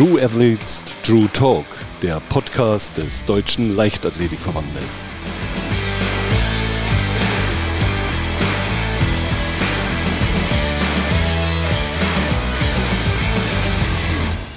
True 0.00 0.18
Athletes 0.18 0.82
True 1.02 1.28
Talk, 1.34 1.66
der 2.02 2.20
Podcast 2.30 2.96
des 2.96 3.22
Deutschen 3.26 3.76
Leichtathletikverbandes. 3.76 5.10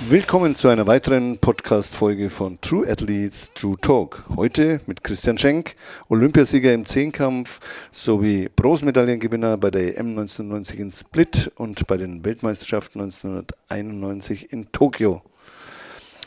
Willkommen 0.08 0.56
zu 0.56 0.70
einer 0.70 0.88
weiteren 0.88 1.38
Podcast-Folge 1.40 2.30
von 2.30 2.62
True 2.62 2.90
Athletes 2.90 3.52
True 3.54 3.76
Talk. 3.82 4.24
Heute 4.38 4.80
mit 4.86 5.04
Christian 5.04 5.38
Schenk, 5.38 5.76
Olympiasieger 6.08 6.74
im 6.74 6.86
Zehnkampf 6.86 7.60
sowie 7.92 8.48
Bronzemedaillengewinner 8.56 9.58
bei 9.58 9.72
der 9.72 9.98
EM 9.98 10.12
1990 10.12 10.80
in 10.80 10.92
Split 10.92 11.52
und 11.56 11.86
bei 11.88 11.98
den 11.98 12.24
Weltmeisterschaften 12.24 13.02
1991 13.02 14.54
in 14.54 14.72
Tokio. 14.72 15.22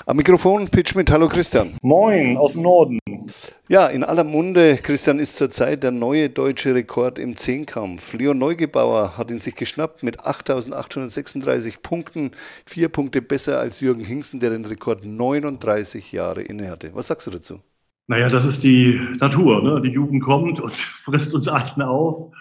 Am 0.09 0.19
Mikrofon 0.19 0.69
Pitch 0.69 0.95
mit 0.95 1.11
Hallo 1.11 1.27
Christian. 1.27 1.73
Moin 1.83 2.37
aus 2.37 2.53
dem 2.53 2.63
Norden. 2.63 3.01
Ja, 3.69 3.89
in 3.89 4.05
aller 4.05 4.23
Munde, 4.23 4.77
Christian, 4.81 5.19
ist 5.19 5.35
zurzeit 5.35 5.83
der 5.83 5.91
neue 5.91 6.31
deutsche 6.31 6.77
Rekord 6.77 7.19
im 7.19 7.35
Zehnkampf. 7.35 8.15
Leon 8.15 8.39
Neugebauer 8.39 9.19
hat 9.19 9.33
ihn 9.33 9.41
sich 9.41 9.57
geschnappt 9.57 10.05
mit 10.05 10.21
8.836 10.21 11.83
Punkten, 11.83 12.31
vier 12.65 12.89
Punkte 12.89 13.21
besser 13.21 13.59
als 13.59 13.81
Jürgen 13.81 14.05
Hingsen, 14.05 14.39
der 14.39 14.51
den 14.51 14.65
Rekord 14.65 15.05
39 15.05 16.13
Jahre 16.13 16.43
innehatte. 16.43 16.93
Was 16.95 17.09
sagst 17.09 17.27
du 17.27 17.33
dazu? 17.33 17.59
Naja, 18.07 18.29
das 18.29 18.45
ist 18.45 18.63
die 18.63 19.01
Natur. 19.19 19.61
Ne? 19.61 19.83
Die 19.83 19.91
Jugend 19.91 20.23
kommt 20.23 20.61
und 20.61 20.77
frisst 21.03 21.35
uns 21.35 21.49
allen 21.49 21.83
auf. 21.83 22.33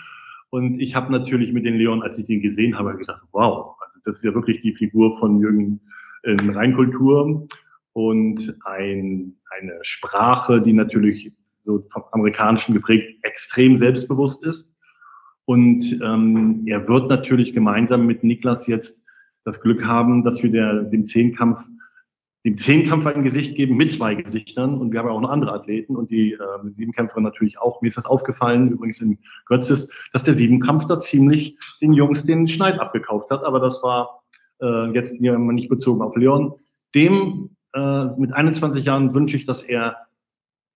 Und 0.52 0.80
ich 0.80 0.94
habe 0.94 1.12
natürlich 1.12 1.52
mit 1.52 1.66
den 1.66 1.78
Leon, 1.80 2.04
als 2.04 2.20
ich 2.20 2.26
den 2.26 2.44
gesehen 2.44 2.78
habe, 2.78 2.96
gesagt, 2.96 3.22
wow, 3.32 3.76
also 3.80 4.00
das 4.06 4.18
ist 4.18 4.24
ja 4.24 4.36
wirklich 4.36 4.62
die 4.62 4.74
Figur 4.76 5.18
von 5.18 5.40
Jürgen 5.40 5.82
in 6.26 6.50
Reinkultur 6.50 7.48
und 7.94 8.58
ein, 8.66 9.36
eine 9.58 9.80
Sprache, 9.82 10.62
die 10.62 10.74
natürlich 10.74 11.32
so 11.62 11.82
vom 11.90 12.04
Amerikanischen 12.12 12.74
geprägt 12.74 13.24
extrem 13.24 13.78
selbstbewusst 13.78 14.44
ist. 14.46 14.72
Und 15.46 16.00
ähm, 16.04 16.64
er 16.66 16.88
wird 16.88 17.10
natürlich 17.10 17.54
gemeinsam 17.54 18.06
mit 18.06 18.24
Niklas 18.24 18.68
jetzt 18.68 19.04
das 19.44 19.62
Glück 19.62 19.84
haben, 19.86 20.24
dass 20.24 20.42
wir 20.42 20.52
der, 20.52 20.84
dem 20.84 21.06
Zehnkampf 21.06 21.60
dem 22.46 22.58
Zehnkampf 22.58 23.08
ein 23.08 23.24
Gesicht 23.24 23.56
geben 23.56 23.76
mit 23.76 23.92
zwei 23.92 24.14
Gesichtern. 24.14 24.78
Und 24.78 24.92
wir 24.92 25.00
haben 25.00 25.08
ja 25.08 25.14
auch 25.14 25.22
noch 25.22 25.32
andere 25.32 25.52
Athleten 25.52 25.96
und 25.96 26.12
die 26.12 26.34
äh, 26.34 26.38
Siebenkämpfer 26.70 27.20
natürlich 27.20 27.58
auch. 27.58 27.82
Mir 27.82 27.88
ist 27.88 27.98
das 27.98 28.06
aufgefallen, 28.06 28.70
übrigens 28.70 29.02
in 29.02 29.18
Götzes, 29.48 29.90
dass 30.14 30.24
der 30.24 30.36
Siebenkampf 30.36 30.86
da 30.86 31.00
ziemlich 31.00 31.58
den 31.82 31.94
Jungs 31.94 32.24
den 32.24 32.48
Schneid 32.48 32.80
abgekauft 32.80 33.32
hat. 33.32 33.44
Aber 33.44 33.60
das 33.60 33.82
war 33.82 34.22
äh, 34.62 34.92
jetzt 34.92 35.18
hier 35.18 35.38
nicht 35.38 35.70
bezogen 35.70 36.02
auf 36.02 36.16
Leon. 36.16 36.54
Dem 36.94 37.50
äh, 37.74 38.06
mit 38.18 38.34
21 38.34 38.86
Jahren 38.86 39.14
wünsche 39.14 39.38
ich, 39.38 39.46
dass 39.46 39.62
er 39.64 39.98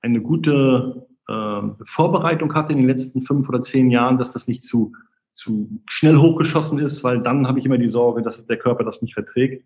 eine 0.01 0.21
gute 0.21 1.07
äh, 1.27 1.61
Vorbereitung 1.83 2.53
hatte 2.53 2.73
in 2.73 2.79
den 2.79 2.87
letzten 2.87 3.21
fünf 3.21 3.47
oder 3.49 3.61
zehn 3.61 3.89
Jahren, 3.89 4.17
dass 4.17 4.33
das 4.33 4.47
nicht 4.47 4.63
zu, 4.63 4.93
zu 5.33 5.69
schnell 5.89 6.17
hochgeschossen 6.17 6.79
ist, 6.79 7.03
weil 7.03 7.21
dann 7.21 7.47
habe 7.47 7.59
ich 7.59 7.65
immer 7.65 7.77
die 7.77 7.87
Sorge, 7.87 8.21
dass 8.21 8.45
der 8.45 8.57
Körper 8.57 8.83
das 8.83 9.01
nicht 9.01 9.13
verträgt, 9.13 9.65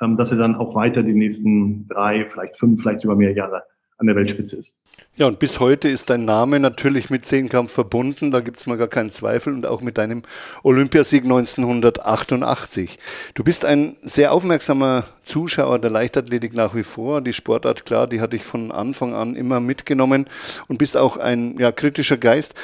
ähm, 0.00 0.16
dass 0.16 0.30
er 0.30 0.38
dann 0.38 0.56
auch 0.56 0.74
weiter 0.74 1.02
die 1.02 1.14
nächsten 1.14 1.88
drei, 1.88 2.26
vielleicht 2.26 2.56
fünf, 2.56 2.80
vielleicht 2.80 3.00
sogar 3.00 3.16
mehr 3.16 3.32
Jahre 3.32 3.62
an 3.98 4.06
der 4.06 4.16
Weltspitze 4.16 4.56
ist. 4.56 4.76
Ja, 5.16 5.26
und 5.26 5.40
bis 5.40 5.58
heute 5.58 5.88
ist 5.88 6.10
dein 6.10 6.24
Name 6.24 6.60
natürlich 6.60 7.10
mit 7.10 7.24
Zehnkampf 7.24 7.72
verbunden, 7.72 8.30
da 8.30 8.38
gibt 8.40 8.58
es 8.58 8.66
mal 8.66 8.76
gar 8.76 8.86
keinen 8.86 9.10
Zweifel 9.10 9.52
und 9.52 9.66
auch 9.66 9.80
mit 9.80 9.98
deinem 9.98 10.22
Olympiasieg 10.62 11.24
1988. 11.24 12.98
Du 13.34 13.42
bist 13.42 13.64
ein 13.64 13.96
sehr 14.02 14.32
aufmerksamer 14.32 15.04
Zuschauer 15.24 15.80
der 15.80 15.90
Leichtathletik 15.90 16.54
nach 16.54 16.74
wie 16.76 16.84
vor. 16.84 17.20
Die 17.20 17.32
Sportart, 17.32 17.84
klar, 17.84 18.06
die 18.06 18.20
hatte 18.20 18.36
ich 18.36 18.44
von 18.44 18.70
Anfang 18.70 19.12
an 19.14 19.34
immer 19.34 19.58
mitgenommen 19.58 20.26
und 20.68 20.78
bist 20.78 20.96
auch 20.96 21.16
ein 21.16 21.58
ja, 21.58 21.72
kritischer 21.72 22.16
Geist 22.16 22.54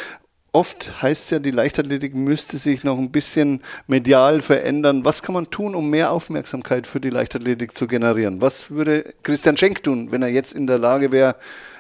oft 0.55 1.03
heißt 1.03 1.25
es 1.25 1.31
ja, 1.31 1.39
die 1.41 1.51
Leichtathletik 1.51 2.15
müsste 2.15 2.59
sich 2.59 2.85
noch 2.85 2.97
ein 2.97 3.11
bisschen 3.11 3.61
medial 3.87 4.41
verändern. 4.41 5.05
Was 5.05 5.23
kann 5.23 5.35
man 5.35 5.51
tun, 5.51 5.75
um 5.75 5.91
mehr 5.91 6.13
Aufmerksamkeit 6.13 6.87
für 6.87 7.01
die 7.01 7.11
Leichtathletik 7.11 7.73
zu 7.73 7.87
generieren? 7.87 8.41
Was 8.41 8.71
würde 8.71 9.15
Christian 9.23 9.57
Schenk 9.57 9.83
tun, 9.83 10.13
wenn 10.13 10.23
er 10.23 10.29
jetzt 10.29 10.53
in 10.53 10.67
der 10.67 10.79
Lage 10.79 11.13
wäre, 11.13 11.35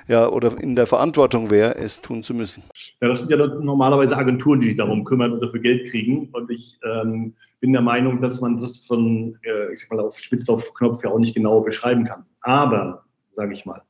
ja, 0.07 0.29
oder 0.29 0.59
in 0.61 0.77
der 0.77 0.87
Verantwortung 0.87 1.51
wäre, 1.51 1.77
es 1.77 2.03
tun 2.03 2.23
zu 2.23 2.35
müssen? 2.35 2.63
Ja, 3.01 3.09
das 3.09 3.21
sind 3.21 3.31
ja 3.31 3.47
normalerweise 3.47 4.17
Agenturen, 4.17 4.61
die 4.61 4.69
sich 4.69 4.77
darum 4.77 5.05
kümmern 5.05 5.33
und 5.33 5.41
dafür 5.41 5.61
Geld 5.61 5.91
kriegen. 5.91 6.29
Und 6.33 6.51
ich 6.51 6.79
ähm, 6.85 7.33
bin 7.61 7.73
der 7.73 7.81
Meinung, 7.81 8.21
dass 8.21 8.41
man 8.41 8.59
das 8.59 8.77
von, 8.79 9.39
äh, 9.45 9.73
ich 9.73 9.81
sag 9.81 9.97
mal, 9.97 10.05
auf 10.05 10.19
Spitz 10.19 10.49
auf 10.49 10.75
Knopf 10.75 11.03
ja 11.05 11.11
auch 11.11 11.19
nicht 11.19 11.35
genau 11.35 11.61
beschreiben 11.61 12.05
kann. 12.05 12.27
Aber, 12.41 13.05
sage 13.33 13.55
ich 13.55 13.65
mal, 13.65 13.83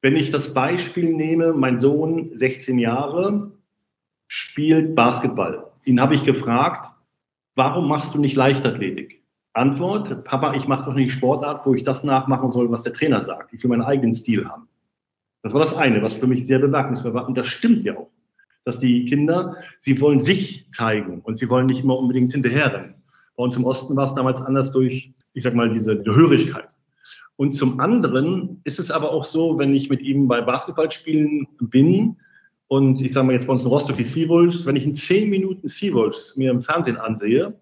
wenn 0.00 0.16
ich 0.16 0.30
das 0.30 0.54
Beispiel 0.54 1.12
nehme, 1.12 1.54
mein 1.54 1.80
Sohn, 1.80 2.30
16 2.34 2.78
Jahre, 2.78 3.50
spielt 4.28 4.94
Basketball. 4.94 5.66
Ihn 5.84 6.00
habe 6.00 6.14
ich 6.14 6.24
gefragt, 6.24 6.90
warum 7.54 7.88
machst 7.88 8.14
du 8.14 8.20
nicht 8.20 8.36
Leichtathletik? 8.36 9.22
Antwort, 9.52 10.24
Papa, 10.24 10.54
ich 10.54 10.66
mache 10.66 10.86
doch 10.86 10.94
nicht 10.94 11.12
Sportart, 11.12 11.64
wo 11.64 11.74
ich 11.74 11.84
das 11.84 12.02
nachmachen 12.02 12.50
soll, 12.50 12.70
was 12.70 12.82
der 12.82 12.92
Trainer 12.92 13.22
sagt. 13.22 13.52
Ich 13.52 13.62
will 13.62 13.70
meinen 13.70 13.82
eigenen 13.82 14.14
Stil 14.14 14.48
haben. 14.48 14.68
Das 15.42 15.52
war 15.52 15.60
das 15.60 15.76
eine, 15.76 16.02
was 16.02 16.14
für 16.14 16.26
mich 16.26 16.46
sehr 16.46 16.58
bemerkenswert 16.58 17.14
war. 17.14 17.28
Und 17.28 17.36
das 17.36 17.46
stimmt 17.46 17.84
ja 17.84 17.96
auch, 17.96 18.10
dass 18.64 18.78
die 18.78 19.04
Kinder, 19.04 19.56
sie 19.78 20.00
wollen 20.00 20.20
sich 20.20 20.66
zeigen 20.70 21.20
und 21.20 21.36
sie 21.36 21.48
wollen 21.50 21.66
nicht 21.66 21.84
immer 21.84 21.98
unbedingt 21.98 22.32
hinterherrennen. 22.32 22.94
Bei 23.36 23.44
uns 23.44 23.56
im 23.56 23.64
Osten 23.64 23.94
war 23.94 24.04
es 24.04 24.14
damals 24.14 24.40
anders 24.42 24.72
durch, 24.72 25.12
ich 25.34 25.44
sag 25.44 25.54
mal, 25.54 25.70
diese 25.70 26.02
Gehörigkeit. 26.02 26.68
Und 27.36 27.52
zum 27.52 27.80
anderen 27.80 28.60
ist 28.64 28.78
es 28.78 28.90
aber 28.90 29.10
auch 29.12 29.24
so, 29.24 29.58
wenn 29.58 29.74
ich 29.74 29.90
mit 29.90 30.00
ihm 30.00 30.28
bei 30.28 30.40
Basketballspielen 30.40 31.46
bin, 31.60 32.16
und 32.68 33.00
ich 33.00 33.12
sage 33.12 33.26
mal 33.26 33.34
jetzt 33.34 33.46
bei 33.46 33.52
uns 33.52 33.62
in 33.62 33.68
Rostock 33.68 33.96
die 33.96 34.04
Seawolves, 34.04 34.66
wenn 34.66 34.76
ich 34.76 34.84
in 34.84 34.94
zehn 34.94 35.30
Minuten 35.30 35.68
Seawolves 35.68 36.36
mir 36.36 36.50
im 36.50 36.60
Fernsehen 36.60 36.96
ansehe 36.96 37.54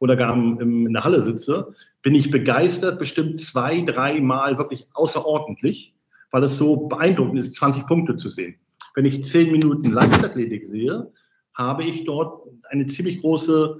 oder 0.00 0.16
gar 0.16 0.34
in 0.34 0.92
der 0.92 1.04
Halle 1.04 1.22
sitze, 1.22 1.74
bin 2.02 2.14
ich 2.14 2.30
begeistert, 2.30 2.98
bestimmt 2.98 3.38
zwei, 3.38 3.82
drei 3.82 4.20
Mal 4.20 4.58
wirklich 4.58 4.88
außerordentlich, 4.94 5.94
weil 6.30 6.44
es 6.44 6.58
so 6.58 6.88
beeindruckend 6.88 7.38
ist, 7.38 7.54
20 7.54 7.86
Punkte 7.86 8.16
zu 8.16 8.28
sehen. 8.28 8.56
Wenn 8.94 9.04
ich 9.04 9.24
zehn 9.24 9.52
Minuten 9.52 9.90
Leichtathletik 9.90 10.66
sehe, 10.66 11.12
habe 11.54 11.84
ich 11.84 12.04
dort 12.04 12.48
eine 12.70 12.86
ziemlich 12.86 13.20
große 13.20 13.78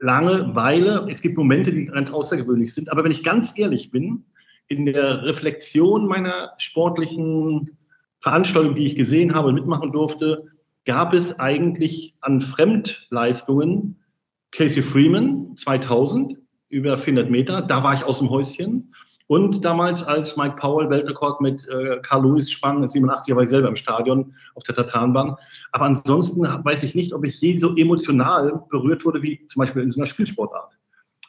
Langeweile. 0.00 1.06
Es 1.10 1.20
gibt 1.20 1.36
Momente, 1.36 1.70
die 1.70 1.86
ganz 1.86 2.10
außergewöhnlich 2.10 2.72
sind. 2.72 2.90
Aber 2.90 3.04
wenn 3.04 3.12
ich 3.12 3.22
ganz 3.22 3.56
ehrlich 3.58 3.90
bin, 3.90 4.24
in 4.68 4.86
der 4.86 5.24
Reflexion 5.24 6.06
meiner 6.06 6.52
sportlichen 6.58 7.77
Veranstaltung, 8.20 8.74
die 8.74 8.86
ich 8.86 8.96
gesehen 8.96 9.34
habe 9.34 9.48
und 9.48 9.54
mitmachen 9.54 9.92
durfte, 9.92 10.46
gab 10.84 11.12
es 11.12 11.38
eigentlich 11.38 12.14
an 12.20 12.40
Fremdleistungen 12.40 13.96
Casey 14.50 14.82
Freeman 14.82 15.56
2000 15.56 16.36
über 16.70 16.96
400 16.96 17.30
Meter, 17.30 17.62
da 17.62 17.82
war 17.82 17.94
ich 17.94 18.04
aus 18.04 18.18
dem 18.18 18.30
Häuschen. 18.30 18.94
Und 19.26 19.62
damals, 19.62 20.02
als 20.02 20.38
Mike 20.38 20.56
Powell 20.56 20.88
Weltrekord 20.88 21.42
mit 21.42 21.66
äh, 21.68 21.98
Carl 22.02 22.22
Lewis 22.22 22.50
sprang, 22.50 22.88
87 22.88 23.34
war 23.34 23.42
ich 23.42 23.50
selber 23.50 23.68
im 23.68 23.76
Stadion 23.76 24.34
auf 24.54 24.62
der 24.64 24.74
Tatanbahn. 24.74 25.36
Aber 25.72 25.84
ansonsten 25.84 26.42
weiß 26.42 26.82
ich 26.82 26.94
nicht, 26.94 27.12
ob 27.12 27.26
ich 27.26 27.38
je 27.38 27.58
so 27.58 27.76
emotional 27.76 28.62
berührt 28.70 29.04
wurde 29.04 29.22
wie 29.22 29.44
zum 29.46 29.60
Beispiel 29.60 29.82
in 29.82 29.90
so 29.90 30.00
einer 30.00 30.06
Spielsportart. 30.06 30.72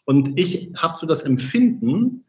Und 0.06 0.40
ich 0.40 0.72
habe 0.78 0.98
so 0.98 1.06
das 1.06 1.24
Empfinden, 1.24 2.24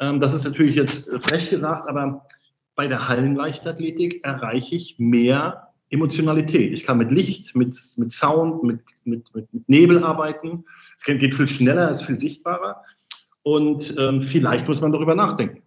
ähm, 0.00 0.18
das 0.18 0.34
ist 0.34 0.44
natürlich 0.44 0.74
jetzt 0.74 1.08
frech 1.22 1.50
gesagt, 1.50 1.88
aber 1.88 2.26
bei 2.74 2.86
der 2.86 3.08
Hallenleichtathletik 3.08 4.24
erreiche 4.24 4.76
ich 4.76 4.96
mehr 4.98 5.68
Emotionalität. 5.90 6.72
Ich 6.72 6.84
kann 6.84 6.98
mit 6.98 7.10
Licht, 7.10 7.54
mit, 7.54 7.76
mit 7.98 8.12
Sound, 8.12 8.62
mit, 8.62 8.80
mit, 9.04 9.34
mit, 9.34 9.68
Nebel 9.68 10.02
arbeiten. 10.02 10.64
Es 10.96 11.04
geht 11.04 11.34
viel 11.34 11.48
schneller, 11.48 11.90
ist 11.90 12.02
viel 12.02 12.18
sichtbarer. 12.18 12.82
Und 13.42 13.94
ähm, 13.98 14.22
vielleicht 14.22 14.66
muss 14.68 14.80
man 14.80 14.92
darüber 14.92 15.14
nachdenken. 15.14 15.61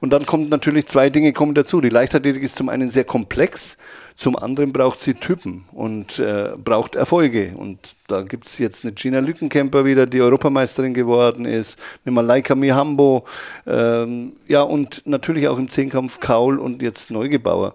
Und 0.00 0.10
dann 0.10 0.24
kommen 0.24 0.48
natürlich 0.48 0.86
zwei 0.86 1.10
Dinge 1.10 1.32
kommen 1.32 1.54
dazu. 1.54 1.80
Die 1.80 1.90
Leichtathletik 1.90 2.42
ist 2.42 2.56
zum 2.56 2.68
einen 2.70 2.90
sehr 2.90 3.04
komplex, 3.04 3.76
zum 4.14 4.36
anderen 4.36 4.72
braucht 4.72 5.00
sie 5.00 5.14
Typen 5.14 5.64
und 5.72 6.18
äh, 6.18 6.50
braucht 6.62 6.94
Erfolge. 6.94 7.52
Und 7.56 7.78
da 8.08 8.22
gibt 8.22 8.46
es 8.46 8.58
jetzt 8.58 8.84
eine 8.84 8.92
Gina 8.92 9.18
Lückenkämper 9.18 9.84
wieder, 9.84 10.06
die 10.06 10.20
Europameisterin 10.20 10.94
geworden 10.94 11.44
ist, 11.44 11.78
eine 12.04 12.12
Malaika 12.12 12.54
Mihambo, 12.54 13.24
ähm, 13.66 14.32
ja, 14.48 14.62
und 14.62 15.06
natürlich 15.06 15.48
auch 15.48 15.58
im 15.58 15.68
Zehnkampf 15.68 16.20
Kaul 16.20 16.58
und 16.58 16.82
jetzt 16.82 17.10
Neugebauer. 17.10 17.74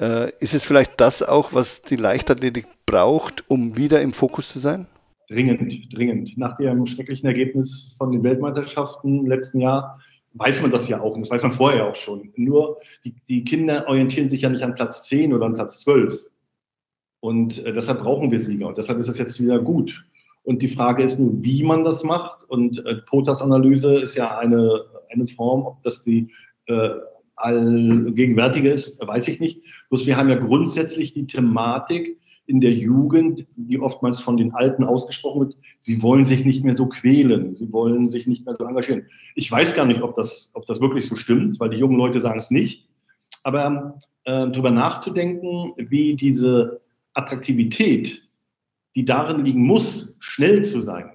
Äh, 0.00 0.30
ist 0.40 0.54
es 0.54 0.64
vielleicht 0.64 1.00
das 1.00 1.22
auch, 1.22 1.54
was 1.54 1.82
die 1.82 1.96
Leichtathletik 1.96 2.66
braucht, 2.86 3.44
um 3.48 3.76
wieder 3.76 4.00
im 4.00 4.12
Fokus 4.12 4.48
zu 4.48 4.58
sein? 4.58 4.86
Dringend, 5.28 5.94
dringend. 5.94 6.38
Nach 6.38 6.56
dem 6.56 6.86
schrecklichen 6.86 7.26
Ergebnis 7.26 7.94
von 7.98 8.12
den 8.12 8.22
Weltmeisterschaften 8.22 9.20
im 9.20 9.26
letzten 9.26 9.60
Jahr 9.60 10.00
weiß 10.34 10.62
man 10.62 10.70
das 10.70 10.88
ja 10.88 11.00
auch 11.00 11.14
und 11.14 11.22
das 11.22 11.30
weiß 11.30 11.42
man 11.42 11.52
vorher 11.52 11.86
auch 11.86 11.94
schon. 11.94 12.32
Nur 12.36 12.78
die, 13.04 13.14
die 13.28 13.44
Kinder 13.44 13.86
orientieren 13.88 14.28
sich 14.28 14.42
ja 14.42 14.48
nicht 14.48 14.62
an 14.62 14.74
Platz 14.74 15.08
10 15.08 15.32
oder 15.32 15.46
an 15.46 15.54
Platz 15.54 15.80
12. 15.80 16.20
Und 17.20 17.64
äh, 17.64 17.72
deshalb 17.72 18.00
brauchen 18.00 18.30
wir 18.30 18.38
Sieger 18.38 18.68
und 18.68 18.78
deshalb 18.78 18.98
ist 18.98 19.08
es 19.08 19.18
jetzt 19.18 19.42
wieder 19.42 19.58
gut. 19.58 20.04
Und 20.44 20.62
die 20.62 20.68
Frage 20.68 21.02
ist 21.02 21.18
nur, 21.18 21.44
wie 21.44 21.62
man 21.62 21.84
das 21.84 22.04
macht. 22.04 22.44
Und 22.48 22.84
äh, 22.86 22.96
Potas 23.06 23.42
Analyse 23.42 23.98
ist 23.98 24.14
ja 24.14 24.38
eine 24.38 24.84
eine 25.10 25.26
Form, 25.26 25.66
ob 25.66 25.82
das 25.82 26.02
die 26.02 26.32
äh, 26.66 26.90
allgegenwärtige 27.36 28.70
ist, 28.70 29.04
weiß 29.06 29.28
ich 29.28 29.40
nicht. 29.40 29.62
Bloß 29.90 30.06
wir 30.06 30.16
haben 30.16 30.28
ja 30.28 30.36
grundsätzlich 30.36 31.14
die 31.14 31.26
Thematik 31.26 32.18
in 32.48 32.62
der 32.62 32.72
Jugend, 32.72 33.46
die 33.56 33.78
oftmals 33.78 34.20
von 34.20 34.38
den 34.38 34.54
Alten 34.54 34.82
ausgesprochen 34.82 35.40
wird, 35.40 35.56
sie 35.80 36.02
wollen 36.02 36.24
sich 36.24 36.46
nicht 36.46 36.64
mehr 36.64 36.74
so 36.74 36.86
quälen, 36.86 37.54
sie 37.54 37.70
wollen 37.72 38.08
sich 38.08 38.26
nicht 38.26 38.46
mehr 38.46 38.54
so 38.54 38.64
engagieren. 38.64 39.06
Ich 39.34 39.52
weiß 39.52 39.74
gar 39.74 39.84
nicht, 39.84 40.00
ob 40.00 40.16
das, 40.16 40.50
ob 40.54 40.64
das 40.66 40.80
wirklich 40.80 41.06
so 41.06 41.14
stimmt, 41.14 41.60
weil 41.60 41.68
die 41.68 41.76
jungen 41.76 41.98
Leute 41.98 42.22
sagen 42.22 42.38
es 42.38 42.50
nicht. 42.50 42.88
Aber 43.44 43.98
äh, 44.24 44.50
darüber 44.50 44.70
nachzudenken, 44.70 45.74
wie 45.76 46.16
diese 46.16 46.80
Attraktivität, 47.12 48.26
die 48.96 49.04
darin 49.04 49.44
liegen 49.44 49.62
muss, 49.62 50.16
schnell 50.20 50.64
zu 50.64 50.80
sein, 50.80 51.10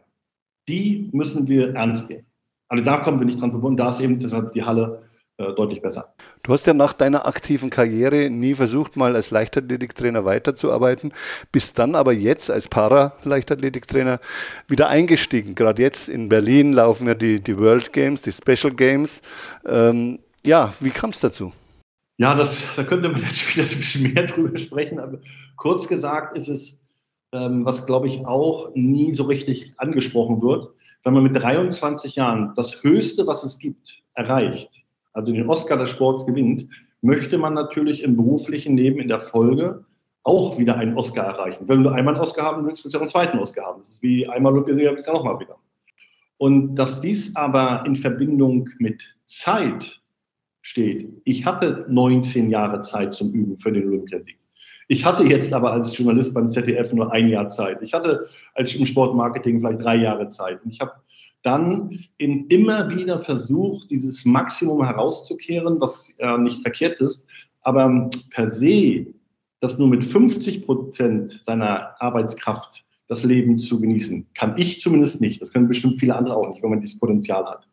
die 0.68 1.09
müssen 1.13 1.47
wir 1.47 1.74
ernst 1.74 2.12
nehmen. 2.12 2.27
Also 2.68 2.83
da 2.83 2.97
kommen 2.97 3.19
wir 3.19 3.25
nicht 3.25 3.41
dran 3.41 3.51
verbunden. 3.51 3.77
Da 3.77 3.89
ist 3.89 4.01
eben 4.01 4.19
deshalb 4.19 4.53
die 4.53 4.63
Halle 4.63 5.02
deutlich 5.38 5.81
besser. 5.81 6.13
Du 6.44 6.53
hast 6.53 6.68
ja 6.68 6.74
nach 6.74 6.94
deiner 6.94 7.25
aktiven 7.25 7.69
Karriere 7.69 8.30
nie 8.30 8.53
versucht, 8.53 8.95
mal 8.95 9.15
als 9.15 9.31
Leichtathletiktrainer 9.31 10.25
weiterzuarbeiten, 10.25 11.12
bist 11.51 11.80
dann 11.80 11.95
aber 11.95 12.13
jetzt 12.13 12.51
als 12.51 12.68
Para-Leichtathletiktrainer 12.68 14.19
wieder 14.68 14.89
eingestiegen. 14.89 15.56
Gerade 15.56 15.81
jetzt 15.81 16.07
in 16.09 16.30
Berlin 16.30 16.74
laufen 16.74 17.07
ja 17.07 17.15
die, 17.15 17.39
die 17.39 17.57
World 17.57 17.94
Games, 17.94 18.21
die 18.21 18.31
Special 18.31 18.74
Games. 18.74 19.21
Ähm, 19.65 20.19
ja, 20.45 20.74
wie 20.80 20.91
kam 20.91 21.09
es 21.09 21.19
dazu? 21.19 21.51
Ja, 22.18 22.36
das, 22.36 22.63
da 22.75 22.83
könnte 22.83 23.09
man 23.09 23.21
jetzt 23.21 23.56
wieder 23.56 23.68
ein 23.68 23.77
bisschen 23.77 24.13
mehr 24.13 24.27
drüber 24.27 24.57
sprechen. 24.59 25.00
Aber 25.00 25.19
kurz 25.56 25.88
gesagt 25.88 26.36
ist 26.38 26.47
es, 26.47 26.88
ähm, 27.31 27.65
was 27.65 27.86
glaube 27.86 28.07
ich 28.07 28.25
auch 28.25 28.69
nie 28.75 29.13
so 29.13 29.24
richtig 29.24 29.74
angesprochen 29.77 30.41
wird, 30.41 30.69
wenn 31.03 31.13
man 31.13 31.24
mit 31.24 31.36
23 31.36 32.15
Jahren 32.15 32.53
das 32.56 32.83
Höchste, 32.83 33.25
was 33.25 33.44
es 33.44 33.57
gibt, 33.57 34.03
erreicht, 34.13 34.82
also 35.13 35.31
den 35.31 35.50
Oscar 35.50 35.77
des 35.77 35.89
Sports 35.89 36.25
gewinnt, 36.25 36.69
möchte 37.01 37.38
man 37.38 37.54
natürlich 37.54 38.04
im 38.04 38.15
beruflichen 38.15 38.77
Leben 38.77 39.00
in 39.00 39.07
der 39.07 39.19
Folge 39.19 39.86
auch 40.24 40.57
wieder 40.57 40.77
einen 40.77 40.98
Oscar 40.98 41.25
erreichen. 41.25 41.68
Wenn 41.68 41.83
du 41.83 41.89
einmal 41.89 42.15
einen 42.15 42.24
Oscar 42.24 42.45
haben 42.45 42.65
willst, 42.65 42.83
willst 42.83 42.94
du 42.94 42.98
auch 42.98 43.01
einen 43.01 43.10
zweiten 43.10 43.39
Oscar 43.39 43.65
haben. 43.65 43.80
Das 43.80 43.89
ist 43.89 44.04
wie 44.04 44.27
einmal 44.27 44.54
Olympiasieger, 44.54 44.95
willst 44.95 45.07
du 45.07 45.12
nochmal 45.12 45.39
wieder. 45.39 45.57
Und 46.38 46.75
dass 46.75 47.01
dies 47.01 47.36
aber 47.36 47.83
in 47.86 47.95
Verbindung 47.95 48.69
mit 48.80 49.04
Zeit 49.25 50.01
steht. 50.62 51.10
Ich 51.25 51.45
hatte 51.45 51.86
19 51.89 52.50
Jahre 52.50 52.81
Zeit 52.81 53.13
zum 53.13 53.33
Üben 53.33 53.57
für 53.57 53.71
den 53.71 53.88
Olympiasieg. 53.88 54.38
Ich 54.88 55.06
hatte 55.06 55.24
jetzt 55.24 55.54
aber 55.54 55.71
als 55.71 55.98
Journalist 55.98 56.33
beim 56.33 56.51
ZDF 56.51 56.94
nur 56.94 57.12
ein 57.12 57.30
Jahr 57.30 57.50
Zeit. 57.50 57.81
Ich 57.81 57.94
hatte 57.94 58.27
als 58.54 58.74
im 58.75 58.86
Sportmarketing 58.86 59.60
vielleicht 59.60 59.81
drei 59.81 59.95
Jahre 59.95 60.27
Zeit. 60.30 60.63
Und 60.63 60.71
ich 60.71 60.80
habe 60.80 60.94
dann 61.43 61.99
in 62.17 62.47
immer 62.47 62.89
wieder 62.89 63.19
versucht, 63.19 63.91
dieses 63.91 64.25
Maximum 64.25 64.83
herauszukehren, 64.83 65.79
was 65.79 66.15
äh, 66.19 66.37
nicht 66.37 66.61
verkehrt 66.61 66.99
ist, 67.01 67.29
aber 67.61 68.09
per 68.31 68.47
se, 68.47 69.07
das 69.59 69.77
nur 69.77 69.89
mit 69.89 70.05
50 70.05 70.65
Prozent 70.65 71.39
seiner 71.41 72.01
Arbeitskraft 72.01 72.83
das 73.07 73.23
Leben 73.23 73.57
zu 73.57 73.79
genießen, 73.79 74.27
kann 74.33 74.57
ich 74.57 74.79
zumindest 74.79 75.21
nicht. 75.21 75.41
Das 75.41 75.51
können 75.53 75.67
bestimmt 75.67 75.99
viele 75.99 76.15
andere 76.15 76.35
auch 76.35 76.49
nicht, 76.49 76.63
wenn 76.63 76.69
man 76.69 76.81
dieses 76.81 76.99
Potenzial 76.99 77.45
hat. 77.45 77.67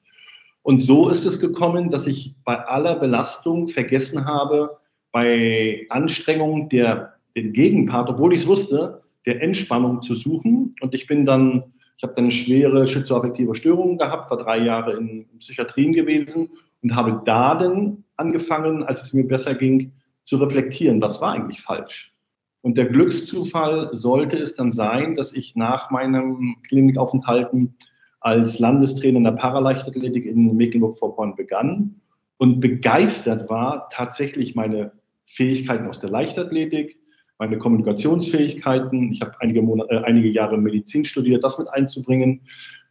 Und 0.62 0.82
so 0.82 1.08
ist 1.08 1.24
es 1.24 1.40
gekommen, 1.40 1.90
dass 1.90 2.06
ich 2.06 2.34
bei 2.44 2.58
aller 2.58 2.96
Belastung 2.96 3.68
vergessen 3.68 4.26
habe, 4.26 4.78
bei 5.12 5.86
Anstrengung 5.88 6.68
der, 6.68 7.14
den 7.36 7.52
Gegenpart, 7.52 8.10
obwohl 8.10 8.34
ich 8.34 8.42
es 8.42 8.46
wusste, 8.46 9.02
der 9.26 9.42
Entspannung 9.42 10.02
zu 10.02 10.14
suchen. 10.14 10.74
Und 10.80 10.94
ich 10.94 11.06
bin 11.06 11.24
dann 11.24 11.72
ich 12.00 12.02
habe 12.02 12.14
dann 12.14 12.30
schwere 12.30 12.86
schizoaffektive 12.86 13.54
Störungen 13.54 13.98
gehabt, 13.98 14.30
war 14.30 14.38
drei 14.38 14.56
Jahre 14.56 14.96
in 14.96 15.26
Psychiatrien 15.38 15.92
gewesen 15.92 16.48
und 16.82 16.96
habe 16.96 17.20
da 17.26 17.54
dann 17.54 18.04
angefangen, 18.16 18.82
als 18.82 19.02
es 19.02 19.12
mir 19.12 19.28
besser 19.28 19.54
ging, 19.54 19.92
zu 20.24 20.38
reflektieren, 20.38 21.02
was 21.02 21.20
war 21.20 21.34
eigentlich 21.34 21.60
falsch. 21.60 22.14
Und 22.62 22.78
der 22.78 22.86
Glückszufall 22.86 23.90
sollte 23.92 24.38
es 24.38 24.54
dann 24.54 24.72
sein, 24.72 25.14
dass 25.14 25.34
ich 25.34 25.56
nach 25.56 25.90
meinem 25.90 26.56
Klinikaufenthalten 26.66 27.74
als 28.20 28.58
Landestrainer 28.58 29.18
in 29.18 29.24
der 29.24 29.32
Paraleichtathletik 29.32 30.24
in 30.24 30.56
Mecklenburg-Vorpommern 30.56 31.36
begann 31.36 32.00
und 32.38 32.60
begeistert 32.60 33.50
war, 33.50 33.90
tatsächlich 33.90 34.54
meine 34.54 34.92
Fähigkeiten 35.26 35.86
aus 35.86 36.00
der 36.00 36.08
Leichtathletik, 36.08 36.98
meine 37.40 37.58
Kommunikationsfähigkeiten. 37.58 39.10
Ich 39.12 39.22
habe 39.22 39.32
einige, 39.40 39.62
Monate, 39.62 39.90
äh, 39.90 40.02
einige 40.04 40.28
Jahre 40.28 40.58
Medizin 40.58 41.04
studiert, 41.04 41.42
das 41.42 41.58
mit 41.58 41.68
einzubringen. 41.70 42.42